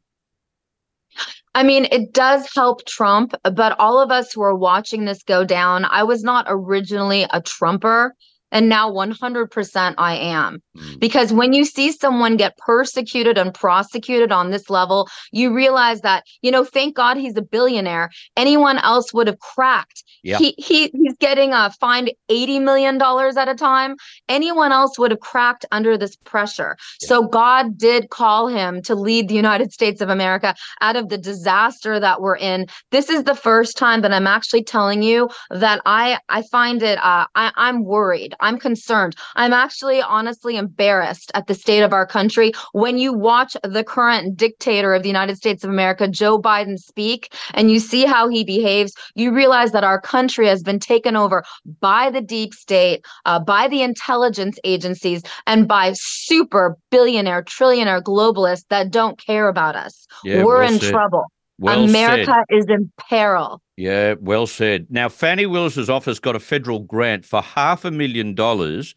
[1.53, 5.43] I mean, it does help Trump, but all of us who are watching this go
[5.43, 8.15] down, I was not originally a Trumper.
[8.53, 10.61] And now 100% I am.
[10.77, 10.99] Mm.
[10.99, 16.23] Because when you see someone get persecuted and prosecuted on this level, you realize that,
[16.41, 18.09] you know, thank God he's a billionaire.
[18.37, 20.03] Anyone else would have cracked.
[20.23, 20.37] Yeah.
[20.37, 23.95] He, he he's getting a fined 80 million dollars at a time.
[24.29, 26.77] Anyone else would have cracked under this pressure.
[27.01, 27.07] Yeah.
[27.07, 31.17] So God did call him to lead the United States of America out of the
[31.17, 32.67] disaster that we're in.
[32.91, 36.97] This is the first time that I'm actually telling you that I I find it
[36.99, 38.35] uh, I, I'm worried.
[38.39, 39.15] I'm concerned.
[39.35, 44.37] I'm actually honestly embarrassed at the state of our country when you watch the current
[44.37, 48.43] dictator of the United States of America, Joe Biden, speak and you see how he
[48.43, 48.93] behaves.
[49.15, 51.43] You realize that our country has been taken over
[51.79, 58.67] by the deep state, uh, by the intelligence agencies, and by super billionaire, trillionaire globalists
[58.69, 60.07] that don't care about us.
[60.23, 60.91] Yeah, We're well in said.
[60.91, 61.25] trouble.
[61.59, 62.57] Well America said.
[62.57, 63.61] is in peril.
[63.77, 64.87] Yeah, well said.
[64.89, 68.95] Now, Fani Willis's office got a federal grant for half a million dollars,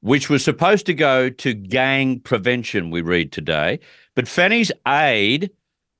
[0.00, 3.78] which was supposed to go to gang prevention, we read today.
[4.14, 5.50] But Fani's aide,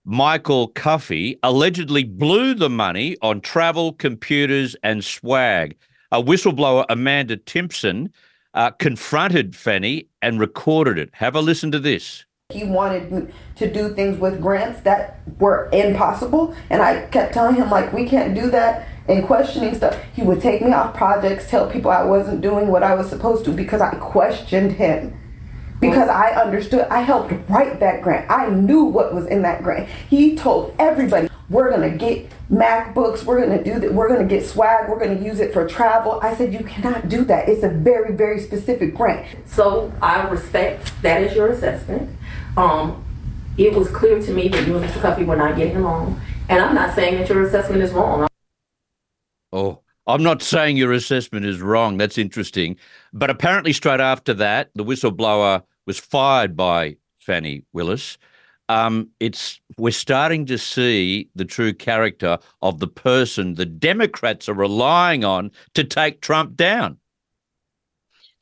[0.04, 5.76] Michael Cuffee, allegedly blew the money on travel, computers, and swag.
[6.12, 8.12] A whistleblower, Amanda Timpson,
[8.54, 11.10] uh, confronted Fanny and recorded it.
[11.12, 12.24] Have a listen to this.
[12.50, 17.70] He wanted to do things with grants that were impossible, and I kept telling him
[17.70, 18.88] like we can't do that.
[19.08, 22.82] And questioning stuff, he would take me off projects, tell people I wasn't doing what
[22.82, 25.16] I was supposed to because I questioned him.
[25.80, 28.30] Because I understood, I helped write that grant.
[28.30, 29.88] I knew what was in that grant.
[30.10, 33.24] He told everybody, "We're gonna get MacBooks.
[33.24, 33.94] We're gonna do that.
[33.94, 34.90] We're gonna get swag.
[34.90, 37.48] We're gonna use it for travel." I said, "You cannot do that.
[37.48, 42.10] It's a very, very specific grant." So I respect that is your assessment.
[42.58, 43.02] Um,
[43.56, 45.00] it was clear to me that you and Mr.
[45.00, 46.20] Cuffee were not getting along.
[46.48, 48.29] And I'm not saying that your assessment is wrong.
[49.52, 51.96] Oh, I'm not saying your assessment is wrong.
[51.96, 52.76] That's interesting.
[53.12, 58.18] But apparently, straight after that, the whistleblower was fired by Fani Willis.
[58.68, 64.54] Um, it's we're starting to see the true character of the person the Democrats are
[64.54, 66.99] relying on to take Trump down.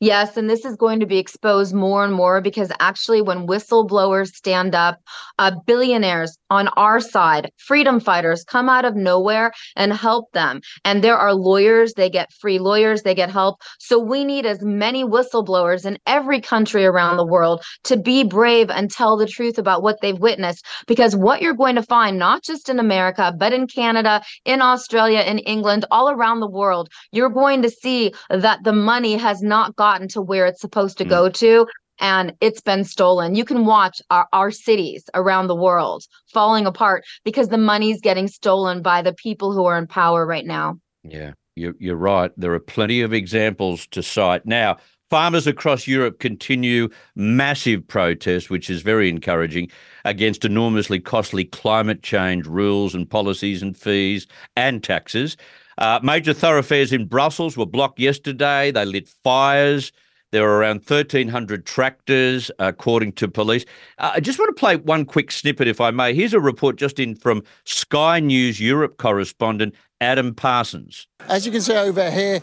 [0.01, 4.29] Yes, and this is going to be exposed more and more because actually, when whistleblowers
[4.29, 4.97] stand up,
[5.39, 10.61] uh, billionaires on our side, freedom fighters come out of nowhere and help them.
[10.85, 13.61] And there are lawyers, they get free lawyers, they get help.
[13.77, 18.69] So we need as many whistleblowers in every country around the world to be brave
[18.69, 20.65] and tell the truth about what they've witnessed.
[20.87, 25.19] Because what you're going to find, not just in America, but in Canada, in Australia,
[25.19, 29.75] in England, all around the world, you're going to see that the money has not
[29.75, 31.09] gone gotten to where it's supposed to mm.
[31.09, 31.65] go to
[31.99, 33.35] and it's been stolen.
[33.35, 38.27] You can watch our, our cities around the world falling apart because the money's getting
[38.27, 40.79] stolen by the people who are in power right now.
[41.03, 42.31] Yeah, you're, you're right.
[42.37, 44.45] There are plenty of examples to cite.
[44.45, 44.77] Now,
[45.09, 49.71] Farmers across Europe continue massive protests, which is very encouraging,
[50.05, 55.35] against enormously costly climate change rules and policies and fees and taxes.
[55.79, 58.69] Uh, major thoroughfares in Brussels were blocked yesterday.
[58.69, 59.93] They lit fires.
[60.31, 63.65] There were around 1,300 tractors, according to police.
[63.97, 66.13] Uh, I just want to play one quick snippet, if I may.
[66.13, 71.07] Here's a report just in from Sky News Europe correspondent Adam Parsons.
[71.29, 72.41] As you can see over here,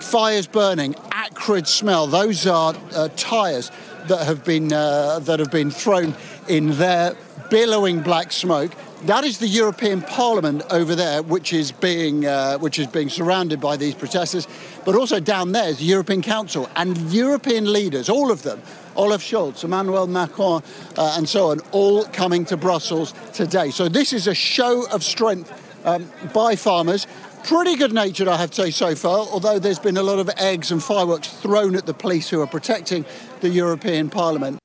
[0.00, 2.06] fires burning, acrid smell.
[2.06, 3.70] Those are uh, tyres
[4.08, 6.14] that have been uh, that have been thrown
[6.48, 7.16] in there,
[7.50, 8.72] billowing black smoke.
[9.02, 13.60] That is the European Parliament over there, which is being uh, which is being surrounded
[13.60, 14.48] by these protesters.
[14.84, 18.60] But also down there is the European Council and European leaders, all of them,
[18.96, 20.62] Olaf Scholz, Emmanuel Macron,
[20.96, 23.70] uh, and so on, all coming to Brussels today.
[23.70, 25.52] So this is a show of strength
[25.86, 27.06] um, by farmers.
[27.44, 30.28] Pretty good natured, I have to say, so far, although there's been a lot of
[30.38, 33.04] eggs and fireworks thrown at the police who are protecting
[33.40, 34.58] the European Parliament.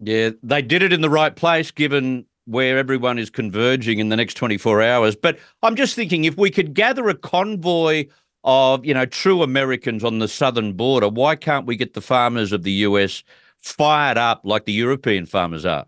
[0.00, 4.16] Yeah, they did it in the right place given where everyone is converging in the
[4.16, 5.16] next 24 hours.
[5.16, 8.06] But I'm just thinking if we could gather a convoy
[8.44, 12.52] of, you know, true Americans on the southern border, why can't we get the farmers
[12.52, 13.24] of the US
[13.58, 15.86] fired up like the European farmers are?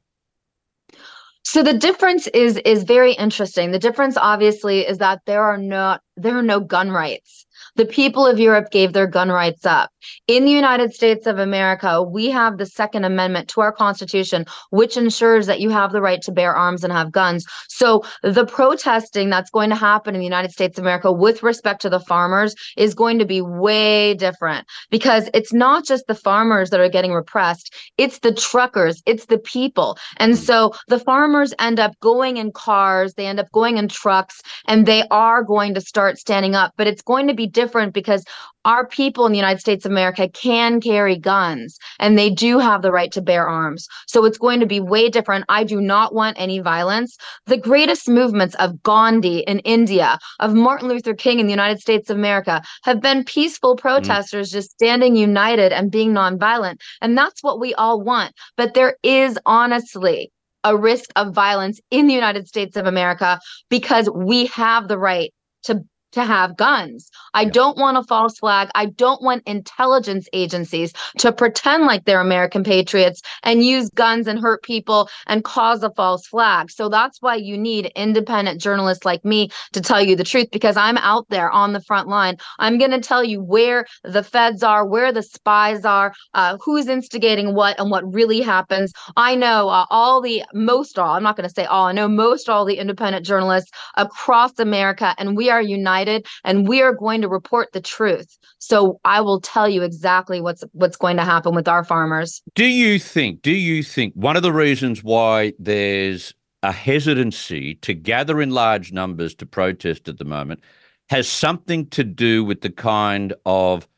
[1.44, 3.70] So the difference is is very interesting.
[3.70, 7.46] The difference obviously is that there are not there are no gun rights.
[7.78, 9.90] The people of Europe gave their gun rights up.
[10.26, 14.96] In the United States of America, we have the Second Amendment to our Constitution, which
[14.96, 17.46] ensures that you have the right to bear arms and have guns.
[17.68, 21.80] So the protesting that's going to happen in the United States of America with respect
[21.82, 26.70] to the farmers is going to be way different because it's not just the farmers
[26.70, 29.96] that are getting repressed, it's the truckers, it's the people.
[30.16, 34.42] And so the farmers end up going in cars, they end up going in trucks,
[34.66, 36.72] and they are going to start standing up.
[36.76, 38.24] But it's going to be different because
[38.64, 42.82] our people in the United States of America can carry guns and they do have
[42.82, 43.86] the right to bear arms.
[44.06, 45.44] So it's going to be way different.
[45.48, 47.16] I do not want any violence.
[47.46, 52.10] The greatest movements of Gandhi in India, of Martin Luther King in the United States
[52.10, 54.52] of America have been peaceful protesters mm.
[54.52, 56.80] just standing united and being nonviolent.
[57.00, 58.34] And that's what we all want.
[58.56, 60.30] But there is honestly
[60.64, 63.38] a risk of violence in the United States of America
[63.70, 65.82] because we have the right to
[66.12, 67.10] to have guns.
[67.34, 68.68] I don't want a false flag.
[68.74, 74.38] I don't want intelligence agencies to pretend like they're American patriots and use guns and
[74.38, 76.70] hurt people and cause a false flag.
[76.70, 80.76] So that's why you need independent journalists like me to tell you the truth because
[80.76, 82.36] I'm out there on the front line.
[82.58, 86.88] I'm going to tell you where the feds are, where the spies are, uh, who's
[86.88, 88.92] instigating what, and what really happens.
[89.16, 92.08] I know uh, all the most all, I'm not going to say all, I know
[92.08, 95.97] most all the independent journalists across America, and we are united
[96.44, 98.38] and we are going to report the truth.
[98.58, 102.42] So I will tell you exactly what's what's going to happen with our farmers.
[102.54, 107.94] Do you think do you think one of the reasons why there's a hesitancy to
[107.94, 110.60] gather in large numbers to protest at the moment
[111.08, 113.88] has something to do with the kind of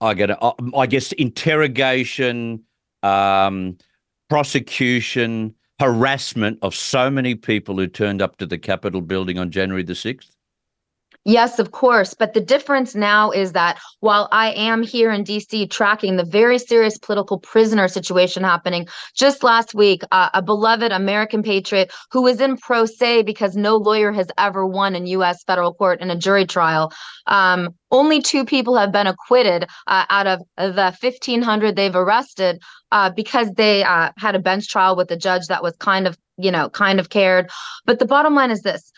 [0.00, 2.62] I get uh, I guess interrogation,
[3.02, 3.76] um,
[4.28, 9.82] prosecution, harassment of so many people who turned up to the Capitol building on January
[9.82, 10.30] the 6th?
[11.28, 12.14] Yes, of course.
[12.14, 16.58] But the difference now is that while I am here in DC tracking the very
[16.58, 22.40] serious political prisoner situation happening, just last week, uh, a beloved American patriot who was
[22.40, 25.44] in pro se because no lawyer has ever won in U.S.
[25.44, 26.90] federal court in a jury trial.
[27.26, 33.10] Um, only two people have been acquitted uh, out of the 1,500 they've arrested uh,
[33.10, 36.50] because they uh, had a bench trial with a judge that was kind of, you
[36.50, 37.50] know, kind of cared.
[37.84, 38.90] But the bottom line is this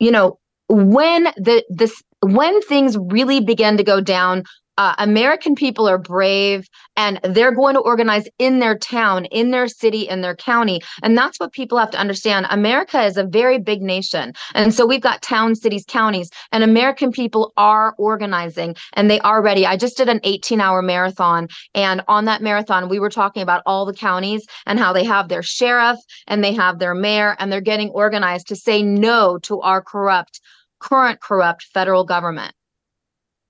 [0.00, 0.38] you know,
[0.74, 4.44] when the this when things really begin to go down
[4.76, 9.68] uh, American people are brave and they're going to organize in their town, in their
[9.68, 10.80] city, in their county.
[11.02, 12.46] And that's what people have to understand.
[12.50, 14.32] America is a very big nation.
[14.54, 19.42] And so we've got towns, cities, counties, and American people are organizing and they are
[19.42, 19.66] ready.
[19.66, 21.48] I just did an 18 hour marathon.
[21.74, 25.28] And on that marathon, we were talking about all the counties and how they have
[25.28, 29.60] their sheriff and they have their mayor and they're getting organized to say no to
[29.60, 30.40] our corrupt
[30.84, 32.52] current corrupt federal government.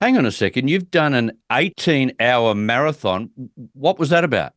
[0.01, 0.69] Hang on a second.
[0.69, 3.29] You've done an 18 hour marathon.
[3.73, 4.53] What was that about?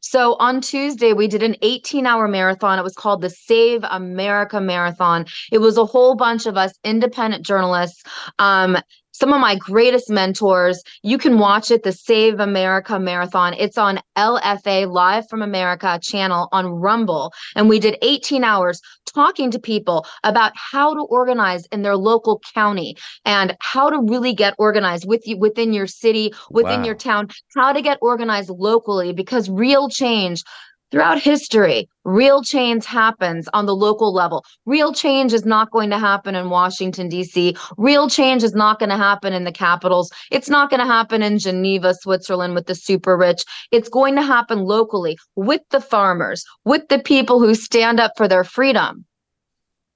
[0.00, 2.78] So on Tuesday, we did an 18 hour marathon.
[2.78, 5.26] It was called the Save America Marathon.
[5.50, 8.02] It was a whole bunch of us independent journalists
[8.38, 8.76] um,
[9.16, 10.82] some of my greatest mentors.
[11.02, 13.54] You can watch it, the Save America Marathon.
[13.54, 17.32] It's on LFA Live from America channel on Rumble.
[17.54, 18.80] And we did 18 hours
[19.14, 22.94] talking to people about how to organize in their local county
[23.24, 26.86] and how to really get organized with you within your city, within Wow.
[26.86, 30.42] your town, how to get organized locally because real change
[30.90, 35.98] throughout history real change happens on the local level real change is not going to
[35.98, 40.48] happen in washington d.c real change is not going to happen in the capitals it's
[40.48, 44.60] not going to happen in geneva switzerland with the super rich it's going to happen
[44.60, 49.04] locally with the farmers with the people who stand up for their freedom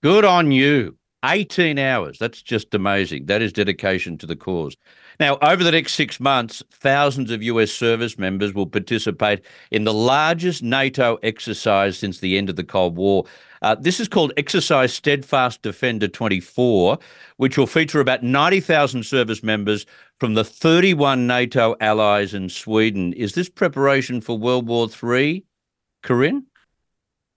[0.03, 0.97] Good on you.
[1.27, 2.19] 18 hours.
[2.19, 3.27] That's just amazing.
[3.27, 4.77] That is dedication to the cause.
[5.21, 9.93] Now, over the next six months, thousands of US service members will participate in the
[9.93, 13.27] largest NATO exercise since the end of the Cold War.
[13.61, 16.99] Uh, this is called Exercise Steadfast Defender 24,
[17.37, 19.85] which will feature about 90,000 service members
[20.19, 23.13] from the 31 NATO allies and Sweden.
[23.13, 25.45] Is this preparation for World War III,
[26.03, 26.47] Corinne?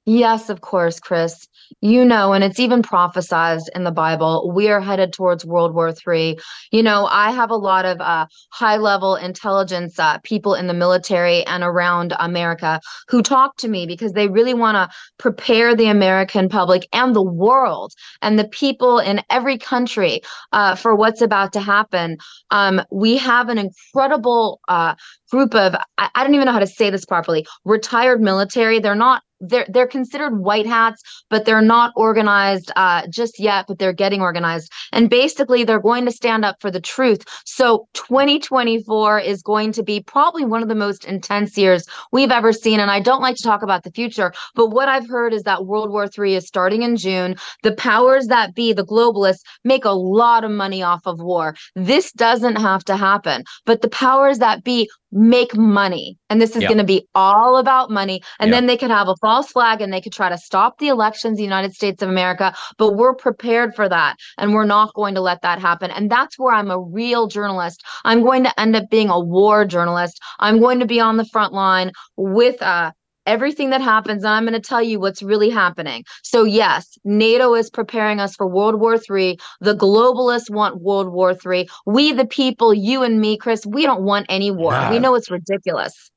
[0.05, 1.47] Yes, of course, Chris.
[1.79, 5.93] You know, and it's even prophesized in the Bible, we are headed towards World War
[6.07, 6.37] III.
[6.71, 10.73] You know, I have a lot of uh, high level intelligence uh, people in the
[10.73, 15.87] military and around America who talk to me because they really want to prepare the
[15.87, 21.53] American public and the world and the people in every country uh, for what's about
[21.53, 22.17] to happen.
[22.51, 24.95] Um, we have an incredible uh,
[25.31, 28.79] group of, I, I don't even know how to say this properly, retired military.
[28.79, 33.65] They're not they're they're considered white hats, but they're not organized uh, just yet.
[33.67, 37.23] But they're getting organized, and basically they're going to stand up for the truth.
[37.45, 42.53] So 2024 is going to be probably one of the most intense years we've ever
[42.53, 42.79] seen.
[42.79, 45.65] And I don't like to talk about the future, but what I've heard is that
[45.65, 47.35] World War III is starting in June.
[47.63, 51.55] The powers that be, the globalists, make a lot of money off of war.
[51.75, 56.63] This doesn't have to happen, but the powers that be make money, and this is
[56.63, 56.69] Yeah.
[56.69, 58.21] going to be all about money.
[58.39, 58.57] And Yeah.
[58.57, 61.37] then they could have a false flag and they could try to stop the elections
[61.37, 62.53] the United States of America.
[62.77, 64.17] But we're prepared for that.
[64.37, 65.89] And we're not going to let that happen.
[65.89, 67.83] And that's where I'm a real journalist.
[68.05, 70.21] I'm going to end up being a war journalist.
[70.39, 72.91] I'm going to be on the front line with uh
[73.25, 77.55] everything that happens and i'm going to tell you what's really happening so yes nato
[77.55, 82.27] is preparing us for world war iii the globalists want world war iii we the
[82.27, 86.11] people you and me chris we don't want any war we know it's ridiculous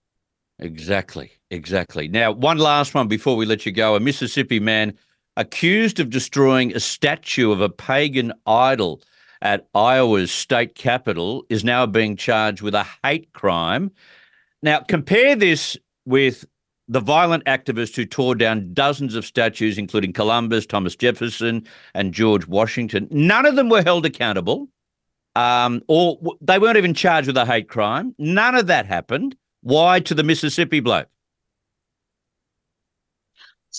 [0.58, 2.08] Exactly, exactly.
[2.08, 3.96] Now, one last one before we let you go.
[3.96, 4.94] A Mississippi man
[5.36, 9.02] accused of destroying a statue of a pagan idol
[9.42, 13.90] at Iowa's state capitol is now being charged with a hate crime.
[14.62, 15.76] Now, compare this
[16.06, 16.46] with
[16.88, 22.46] the violent activist who tore down dozens of statues, including Columbus, Thomas Jefferson, and George
[22.46, 23.08] Washington.
[23.10, 24.68] None of them were held accountable,
[25.34, 28.14] um, or they weren't even charged with a hate crime.
[28.18, 29.36] None of that happened.
[29.62, 31.08] Why to the Mississippi bloke?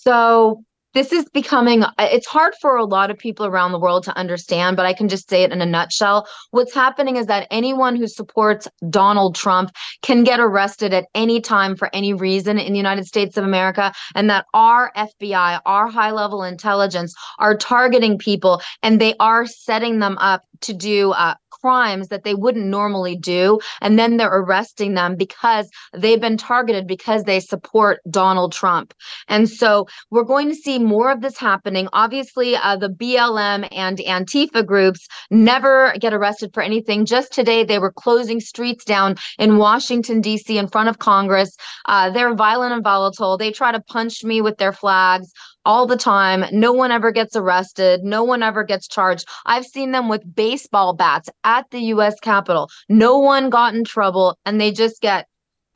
[0.05, 4.03] So this is becoming uh, it's hard for a lot of people around the world
[4.03, 6.27] to understand but i can just say it in a nutshell.
[6.51, 9.69] What's happening is that anyone who supports donald trump
[10.01, 13.93] can get arrested at any time for any reason in the united states of america
[14.15, 19.99] and that our fbi our high level intelligence are targeting people and they are setting
[19.99, 24.93] them up to do uh, crimes that they wouldn't normally do and then they're arresting
[24.93, 28.93] them because they've been targeted because they support donald trump
[29.27, 31.87] and so we're going to see more of this happening.
[31.93, 37.05] Obviously, uh, the BLM and Antifa groups never get arrested for anything.
[37.05, 41.55] Just today, they were closing streets down in Washington, D.C., in front of Congress.
[41.85, 43.37] Uh, they're violent and volatile.
[43.37, 45.31] They try to punch me with their flags
[45.67, 46.45] all the time.
[46.53, 48.01] No one ever gets arrested.
[48.01, 49.27] No one ever gets charged.
[49.45, 52.15] I've seen them with baseball bats at the U.S.
[52.21, 52.69] Capitol.
[52.87, 55.27] No one got in trouble, and they just get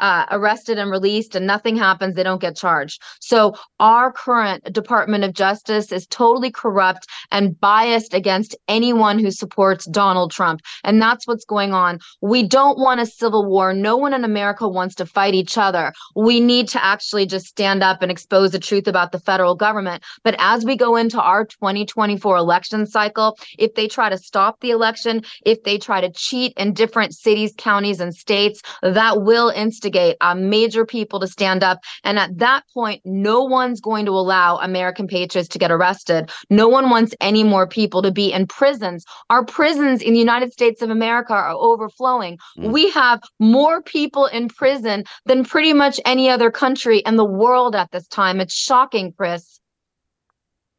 [0.02, 3.02] uh, arrested and released and nothing happens, they don't get charged.
[3.22, 9.86] So our current Department of Justice is totally corrupt and biased against anyone who supports
[9.86, 10.62] Donald Trump.
[10.84, 12.00] And that's what's going on.
[12.22, 13.74] We don't want a civil war.
[13.74, 15.94] No one in America wants to fight each other.
[16.16, 20.04] We need to actually just stand up and expose the truth about the federal government.
[20.24, 24.72] But as we go into our 2024 election cycle, if they try to stop the
[24.72, 29.91] election, if they try to cheat in different cities, counties, and states, that will instigate
[30.22, 31.80] uh, major people to stand up.
[32.04, 36.32] And at that point, no one's going to allow American patriots to get arrested.
[36.50, 39.06] No one wants any more people to be in prisons.
[39.30, 42.38] Our prisons in the United States of America are overflowing.
[42.58, 47.76] We have more people in prison than pretty much any other country in the world
[47.76, 48.40] at this time.
[48.40, 49.60] It's shocking, Chris.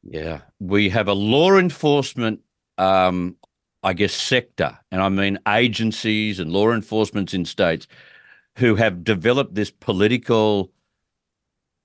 [0.03, 2.41] Yeah, we have a law enforcement
[2.79, 3.37] um,
[3.83, 7.89] I guess, sector, and I mean agencies and law enforcement in states
[8.57, 10.71] who have developed this political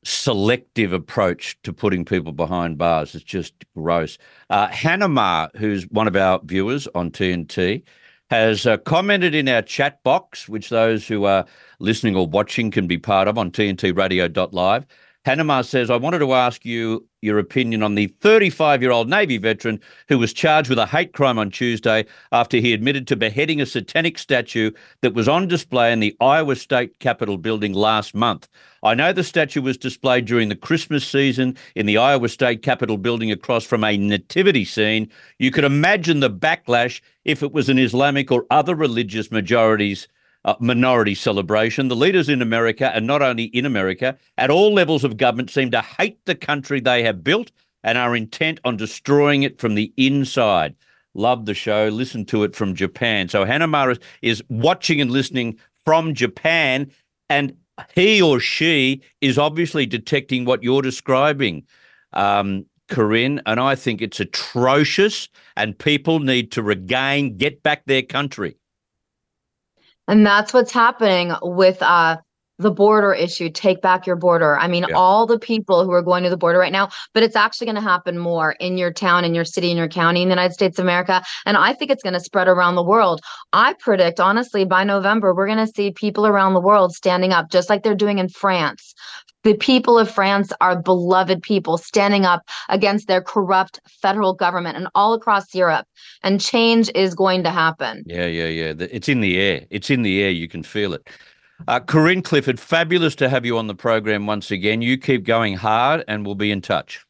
[0.04, 3.16] selective approach to putting people behind bars.
[3.16, 4.18] It's just gross.
[4.50, 7.84] Uh, Hannah Ma, who's one of our viewers on TNT,
[8.30, 11.46] has uh, commented in our chat box, which those who are
[11.80, 14.86] listening or watching can be part of on tntradio.live.
[15.26, 19.38] Hannah says, I wanted to ask you your opinion on the 35 year old Navy
[19.38, 23.60] veteran who was charged with a hate crime on Tuesday after he admitted to beheading
[23.60, 28.48] a satanic statue that was on display in the Iowa State Capitol building last month.
[28.84, 32.98] I know the statue was displayed during the Christmas season in the Iowa State Capitol
[32.98, 35.10] building across from a nativity scene.
[35.40, 40.08] You could imagine the backlash if it was an Islamic or other religious majorities
[40.48, 41.90] uh, minority celebration.
[41.90, 45.70] The leaders in America, and not only in America, at all levels of government, seem
[45.72, 47.52] to hate the country they have built
[47.84, 50.74] and are intent on destroying it from the inside.
[51.14, 51.90] Love the show.
[51.90, 53.28] Listen to it from Japan.
[53.28, 56.92] So Hannah Mara is watching and listening from Japan,
[57.30, 57.56] and
[57.94, 61.64] he or she is obviously detecting what you're describing.
[62.14, 65.28] Um, Corinne, and I think it's atrocious,
[65.58, 68.56] and people need to regain, get back their country.
[70.08, 72.18] And that's what's happening with uh,
[72.60, 73.50] the border issue.
[73.50, 74.58] Take back your border.
[74.58, 74.96] I mean, yeah.
[74.96, 77.76] all the people who are going to the border right now, but it's actually going
[77.76, 80.54] to happen more in your town, in your city, in your county, in the United
[80.54, 81.24] States of America.
[81.46, 83.22] And I think it's going to spread around the world.
[83.54, 87.52] I predict, honestly, by November, we're going to see people around the world standing up,
[87.52, 88.94] just like they're doing in France,
[89.44, 94.90] the people of France are beloved people standing up against their corrupt federal government and
[94.94, 95.88] all across Europe.
[96.22, 98.04] And change is going to happen.
[98.06, 98.74] Yeah, yeah, yeah.
[98.92, 99.66] It's in the air.
[99.70, 100.32] It's in the air.
[100.32, 101.08] You can feel it.
[101.68, 104.82] Uh, Corinne Cliford, fabulous to have you on the program once again.
[104.82, 107.06] You keep going hard and we'll be in touch.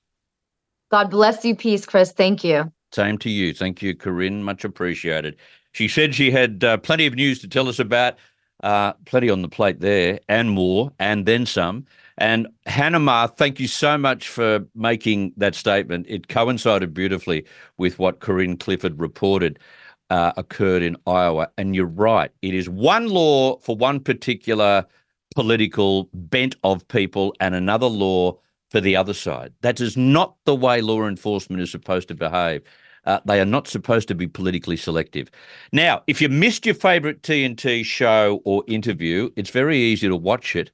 [0.89, 1.55] God bless you.
[1.55, 2.11] Peace, Chris.
[2.11, 2.71] Thank you.
[2.93, 3.53] Same to you.
[3.53, 4.43] Thank you, Corinne.
[4.43, 5.35] Much appreciated.
[5.73, 8.15] She said she had uh, plenty of news to tell us about,
[8.63, 11.85] uh, plenty on the plate there, and more, and then some.
[12.17, 16.07] And Hannah Ma, thank you so much for making that statement.
[16.09, 17.45] It coincided beautifully
[17.77, 19.59] with what Corinne Cliford reported
[20.09, 21.49] uh, occurred in Iowa.
[21.57, 24.85] And you're right, it is one law for one particular
[25.35, 28.37] political bent of people and another law
[28.69, 29.53] for the other side.
[29.61, 32.61] That is not the way law enforcement is supposed to behave.
[33.05, 35.31] Uh, they are not supposed to be politically selective.
[35.71, 40.57] Now, if you missed your favorite TNT show or interview, it's very easy to watch
[40.57, 40.71] it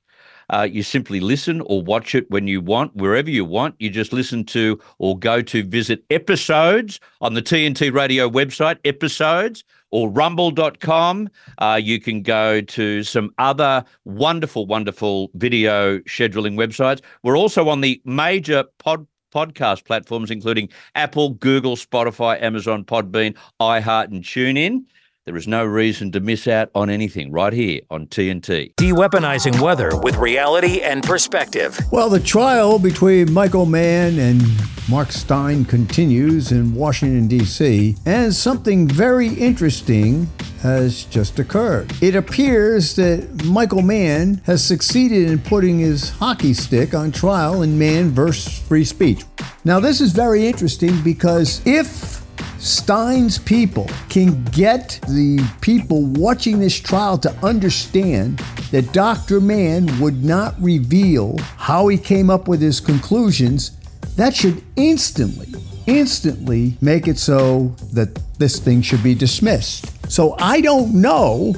[0.54, 3.74] uh, you simply listen or watch it when you want, wherever you want.
[3.80, 9.64] You just listen to or go to visit episodes on the TNT radio website, episodes
[9.90, 11.28] or rumble.com.
[11.58, 17.02] Uh, you can go to some other wonderful, wonderful video scheduling websites.
[17.24, 24.12] We're also on the major pod podcast platforms, including Apple, Google, Spotify, Amazon, Podbean, iHeart,
[24.12, 24.86] and TuneIn.
[25.26, 28.76] There is no reason to miss out on anything right here on TNT.
[28.76, 31.80] De-weaponizing weather with reality and perspective.
[31.94, 34.44] Well, the trial between Michael Mann and
[34.90, 40.30] Mark Steyn continues in Washington, D.C., and something very interesting
[40.62, 41.94] has just occurred.
[42.02, 47.80] It appears that Michael Mann has succeeded in putting his hockey stick on trial in
[47.80, 49.24] Mann versus free speech.
[49.64, 52.23] Now, this is very interesting because if
[52.64, 58.40] Steyn's people can get the people watching this trial to understand
[58.72, 59.42] that Dr.
[59.42, 63.72] Mann would not reveal how he came up with his conclusions,
[64.16, 65.54] that should instantly,
[65.88, 70.10] instantly make it so that this thing should be dismissed.
[70.10, 71.56] So I don't know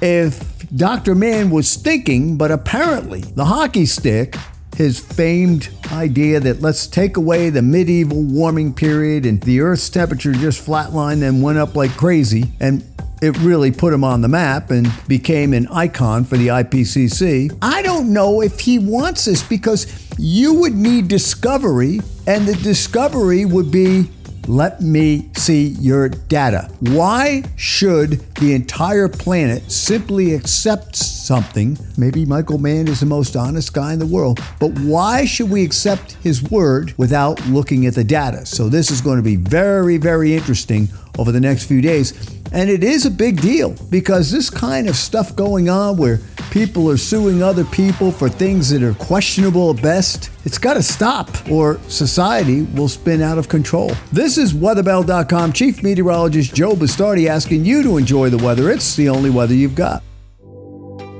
[0.00, 1.14] if Dr.
[1.14, 4.34] Mann was thinking, but apparently the hockey stick
[4.76, 10.32] his famed idea that let's take away the medieval warming period and the Earth's temperature
[10.32, 12.52] just flatlined and went up like crazy.
[12.60, 12.84] And
[13.22, 17.56] it really put him on the map and became an icon for the IPCC.
[17.62, 19.86] I don't know if he wants this because
[20.18, 24.10] you would need discovery, and the discovery would be
[24.48, 26.70] let me see your data.
[26.80, 31.76] Why should the entire planet simply accept something?
[31.96, 35.64] Maybe Michael Mann is the most honest guy in the world, but why should we
[35.64, 38.46] accept his word without looking at the data?
[38.46, 40.88] So, this is going to be very, very interesting
[41.18, 42.12] over the next few days.
[42.52, 46.90] And it is a big deal because this kind of stuff going on where people
[46.90, 51.28] are suing other people for things that are questionable at best, it's got to stop
[51.50, 53.90] or society will spin out of control.
[54.12, 58.70] This is weatherbell.com chief meteorologist Joe Bastardi asking you to enjoy the weather.
[58.70, 60.02] It's the only weather you've got.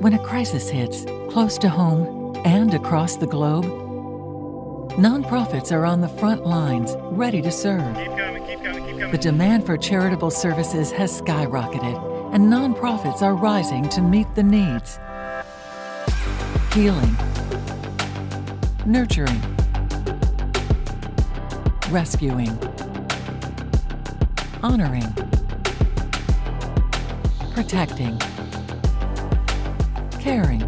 [0.00, 3.64] When a crisis hits close to home and across the globe,
[4.96, 7.96] nonprofits are on the front lines ready to serve.
[7.96, 8.75] Keep coming, keep coming, keep coming.
[9.12, 14.98] The demand for charitable services has skyrocketed, and nonprofits are rising to meet the needs.
[16.74, 17.16] Healing,
[18.84, 19.40] nurturing,
[21.90, 22.58] rescuing,
[24.64, 25.14] honoring,
[27.54, 28.18] protecting,
[30.18, 30.62] caring,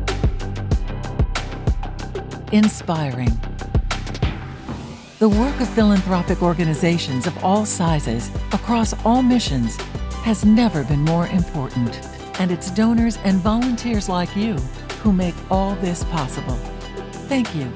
[2.52, 3.47] inspiring.
[5.18, 9.74] The work of philanthropic organizations of all sizes, across all missions,
[10.22, 11.98] has never been more important.
[12.38, 14.54] And it's donors and volunteers like you
[15.02, 16.54] who make all this possible.
[17.26, 17.68] Thank you.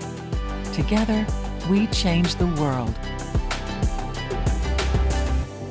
[0.73, 1.27] Together,
[1.69, 2.95] we change the world.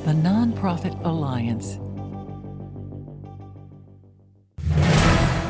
[0.04, 1.78] The Nonprofit Alliance.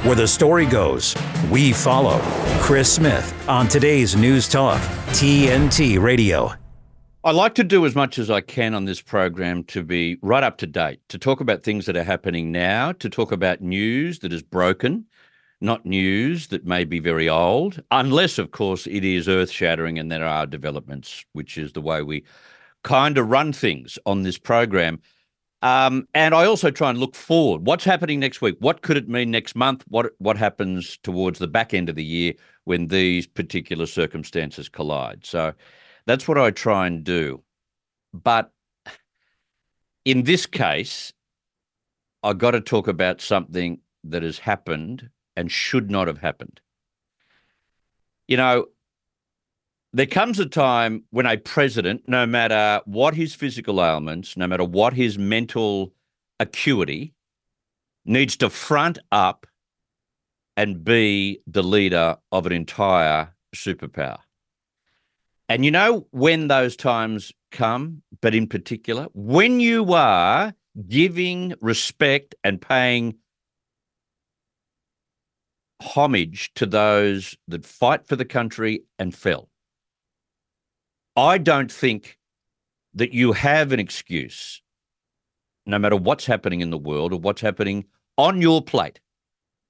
[0.04, 1.14] Where the story goes,
[1.48, 2.18] we follow.
[2.60, 4.80] Chris Smith on today's News Talk,
[5.10, 6.52] TNT Radio.
[7.22, 10.42] I like to do as much as I can on this program to be right
[10.42, 14.18] up to date, to talk about things that are happening now, to talk about news
[14.18, 15.06] that is broken,
[15.60, 20.10] not news that may be very old, unless, of course, it is earth shattering and
[20.10, 22.24] there are developments, which is the way we
[22.82, 25.00] kind of run things on this program.
[25.62, 27.64] Um, and I also try and look forward.
[27.64, 28.56] What's happening next week?
[28.58, 29.84] What could it mean next month?
[29.88, 32.34] What what happens towards the back end of the year
[32.64, 35.24] when these particular circumstances collide?
[35.24, 35.54] So
[36.06, 37.42] that's what I try and do.
[38.12, 38.50] But
[40.04, 41.12] in this case,
[42.24, 46.60] I got to talk about something that has happened and should not have happened.
[48.26, 48.66] You know,
[49.92, 54.64] there comes a time when a president, no matter what his physical ailments, no matter
[54.64, 55.92] what his mental
[56.40, 57.12] acuity,
[58.04, 59.46] needs to front up
[60.56, 64.18] and be the leader of an entire superpower.
[65.48, 70.54] And you know when those times come, but in particular, when you are
[70.88, 73.16] giving respect and paying
[75.82, 79.50] homage to those that fight for the country and fell.
[81.16, 82.18] I don't think
[82.94, 84.62] that you have an excuse,
[85.66, 87.84] no matter what's happening in the world or what's happening
[88.16, 89.00] on your plate,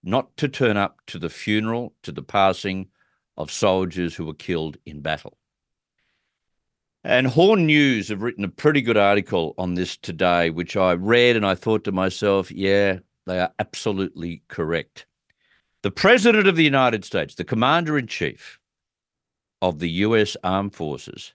[0.05, 2.89] not to turn up to the funeral, to the passing
[3.37, 5.37] of soldiers who were killed in battle.
[7.05, 11.35] And Horn News have written a pretty good article on this today, which I read
[11.35, 15.07] and I thought to myself, yeah, they are absolutely correct.
[15.83, 18.61] The President of the United States, the Commander in Chief
[19.63, 21.33] of the US Armed Forces,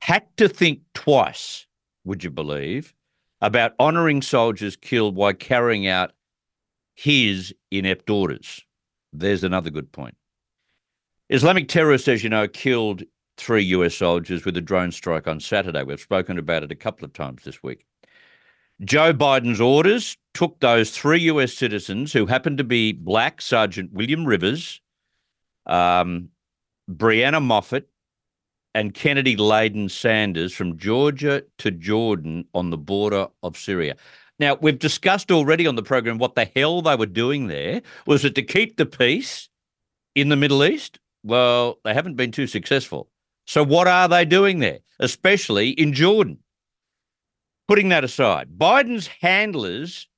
[0.00, 1.66] had to think twice,
[2.04, 2.94] would you believe,
[3.42, 6.12] about honouring soldiers killed while carrying out
[6.94, 8.62] his inept orders.
[9.12, 10.16] There's another good point.
[11.28, 13.02] Islamic terrorists, as you know, killed
[13.36, 15.82] three US soldiers with a drone strike on Saturday.
[15.82, 17.84] We've spoken about it a couple of times this week.
[18.82, 24.24] Joe Biden's orders took those three US citizens who happened to be black Sergeant William
[24.24, 24.80] Rivers,
[25.66, 26.28] um,
[26.90, 27.84] Breonna Moffett,
[28.74, 33.96] and Kennedy Ladon Sanders from Georgia to Jordan on the border of Syria.
[34.38, 37.82] Now, we've discussed already on the program what the hell they were doing there.
[38.06, 39.48] Was it to keep the peace
[40.14, 40.98] in the Middle East?
[41.22, 43.08] Well, they haven't been too successful.
[43.46, 46.38] So, what are they doing there, especially in Jordan?
[47.68, 50.08] Putting that aside, Biden's handlers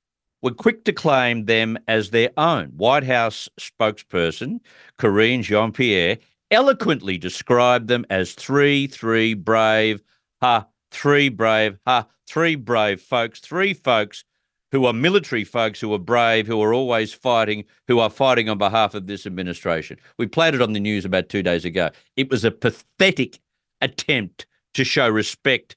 [0.41, 2.67] were quick to claim them as their own.
[2.77, 4.59] White House spokesperson
[4.99, 6.17] Karine Jean Pierre
[6.51, 10.01] eloquently described them as three, three brave,
[10.41, 14.23] ha, three brave, ha, three brave folks, three folks
[14.71, 18.57] who are military folks who are brave, who are always fighting, who are fighting on
[18.57, 19.99] behalf of this administration.
[20.17, 21.91] We played it on the news about two days ago.
[22.15, 23.39] It was a pathetic
[23.81, 25.75] attempt to show respect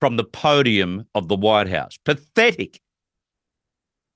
[0.00, 1.96] from the podium of the White House.
[2.04, 2.80] Pathetic.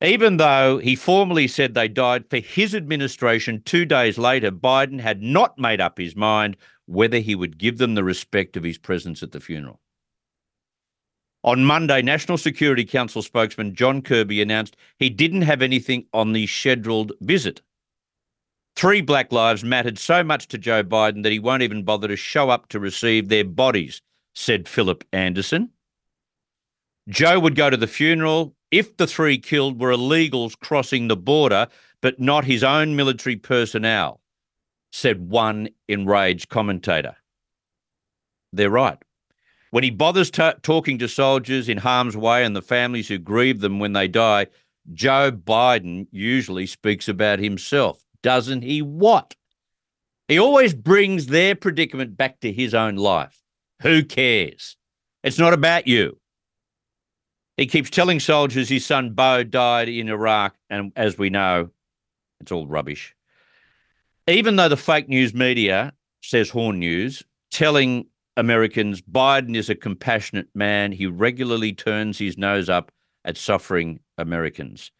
[0.00, 5.22] Even though he formally said they died for his administration two days later, Biden had
[5.22, 9.22] not made up his mind whether he would give them the respect of his presence
[9.22, 9.80] at the funeral.
[11.44, 16.46] On Monday, National Security Council spokesman John Kirby announced he didn't have anything on the
[16.46, 17.60] scheduled visit.
[18.76, 22.16] Three black lives mattered so much to Joe Biden that he won't even bother to
[22.16, 24.00] show up to receive their bodies,
[24.34, 25.70] said Philip Anderson.
[27.08, 31.68] Joe would go to the funeral if the three killed were illegals crossing the border,
[32.00, 34.20] but not his own military personnel,
[34.92, 37.16] said one enraged commentator.
[38.52, 38.98] They're right.
[39.70, 43.60] When he bothers t- talking to soldiers in harm's way and the families who grieve
[43.60, 44.46] them when they die,
[44.94, 48.80] Joe Biden usually speaks about himself, doesn't he?
[48.80, 49.34] What?
[50.28, 53.42] He always brings their predicament back to his own life.
[53.82, 54.76] Who cares?
[55.22, 56.18] It's not about you.
[57.58, 61.70] He keeps telling soldiers his son Beau died in Iraq, and as we know,
[62.40, 63.16] it's all rubbish.
[64.28, 65.92] Even though the fake news media
[66.22, 68.06] says Horn News, telling
[68.36, 72.92] Americans Biden is a compassionate man, he regularly turns his nose up
[73.24, 74.92] at suffering Americans.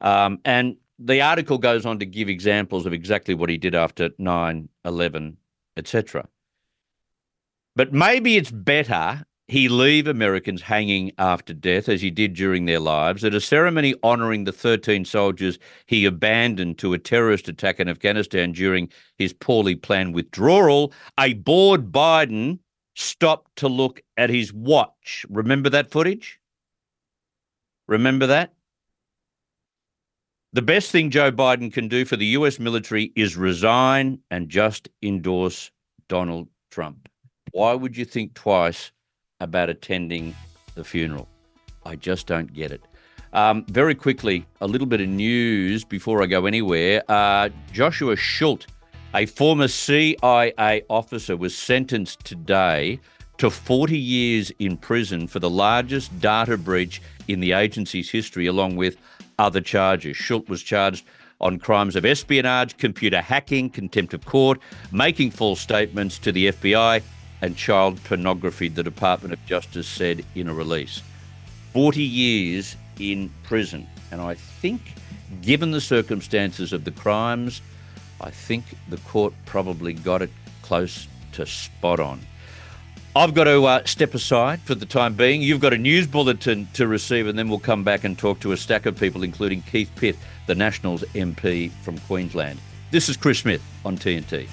[0.00, 4.10] Um, and the article goes on to give examples of exactly what he did after
[4.16, 5.36] 9 11,
[5.76, 6.26] etc.
[7.76, 12.80] But maybe it's better he leave Americans hanging after death, as he did during their
[12.80, 17.86] lives, at a ceremony honouring the 13 soldiers he abandoned to a terrorist attack in
[17.86, 18.88] Afghanistan during
[19.18, 20.90] his poorly planned withdrawal.
[21.20, 22.60] A bored Biden
[22.94, 25.26] stopped to look at his watch.
[25.28, 26.40] Remember that footage?
[27.88, 28.54] Remember that?
[30.54, 34.88] The best thing Joe Biden can do for the US military is resign and just
[35.02, 35.70] endorse
[36.08, 37.06] Donald Trump.
[37.50, 38.92] Why would you think twice
[39.42, 40.34] about attending
[40.74, 41.28] the funeral?
[41.84, 42.82] I just don't get it.
[43.32, 47.02] Um, very quickly, a little bit of news before I go anywhere.
[47.08, 48.66] Uh, Joshua Schulte,
[49.14, 53.00] a former CIA officer, was sentenced today
[53.38, 58.76] to 40 years in prison for the largest data breach in the agency's history, along
[58.76, 58.96] with
[59.38, 60.16] other charges.
[60.16, 61.06] Schultz was charged
[61.40, 64.60] on crimes of espionage, computer hacking, contempt of court,
[64.92, 67.02] making false statements to the FBI,
[67.42, 71.02] and child pornography, the Department of Justice said in a release.
[71.72, 73.86] 40 years in prison.
[74.10, 74.80] And I think,
[75.42, 77.60] given the circumstances of the crimes,
[78.20, 80.30] I think the court probably got it
[80.62, 82.20] close to spot on.
[83.14, 85.42] I've got to uh, step aside for the time being.
[85.42, 88.52] You've got a news bulletin to receive, and then we'll come back and talk to
[88.52, 90.16] a stack of people, including Keith Pitt,
[90.46, 92.58] the Nationals MP from Queensland.
[92.90, 94.48] This is Chris Smith on TNT.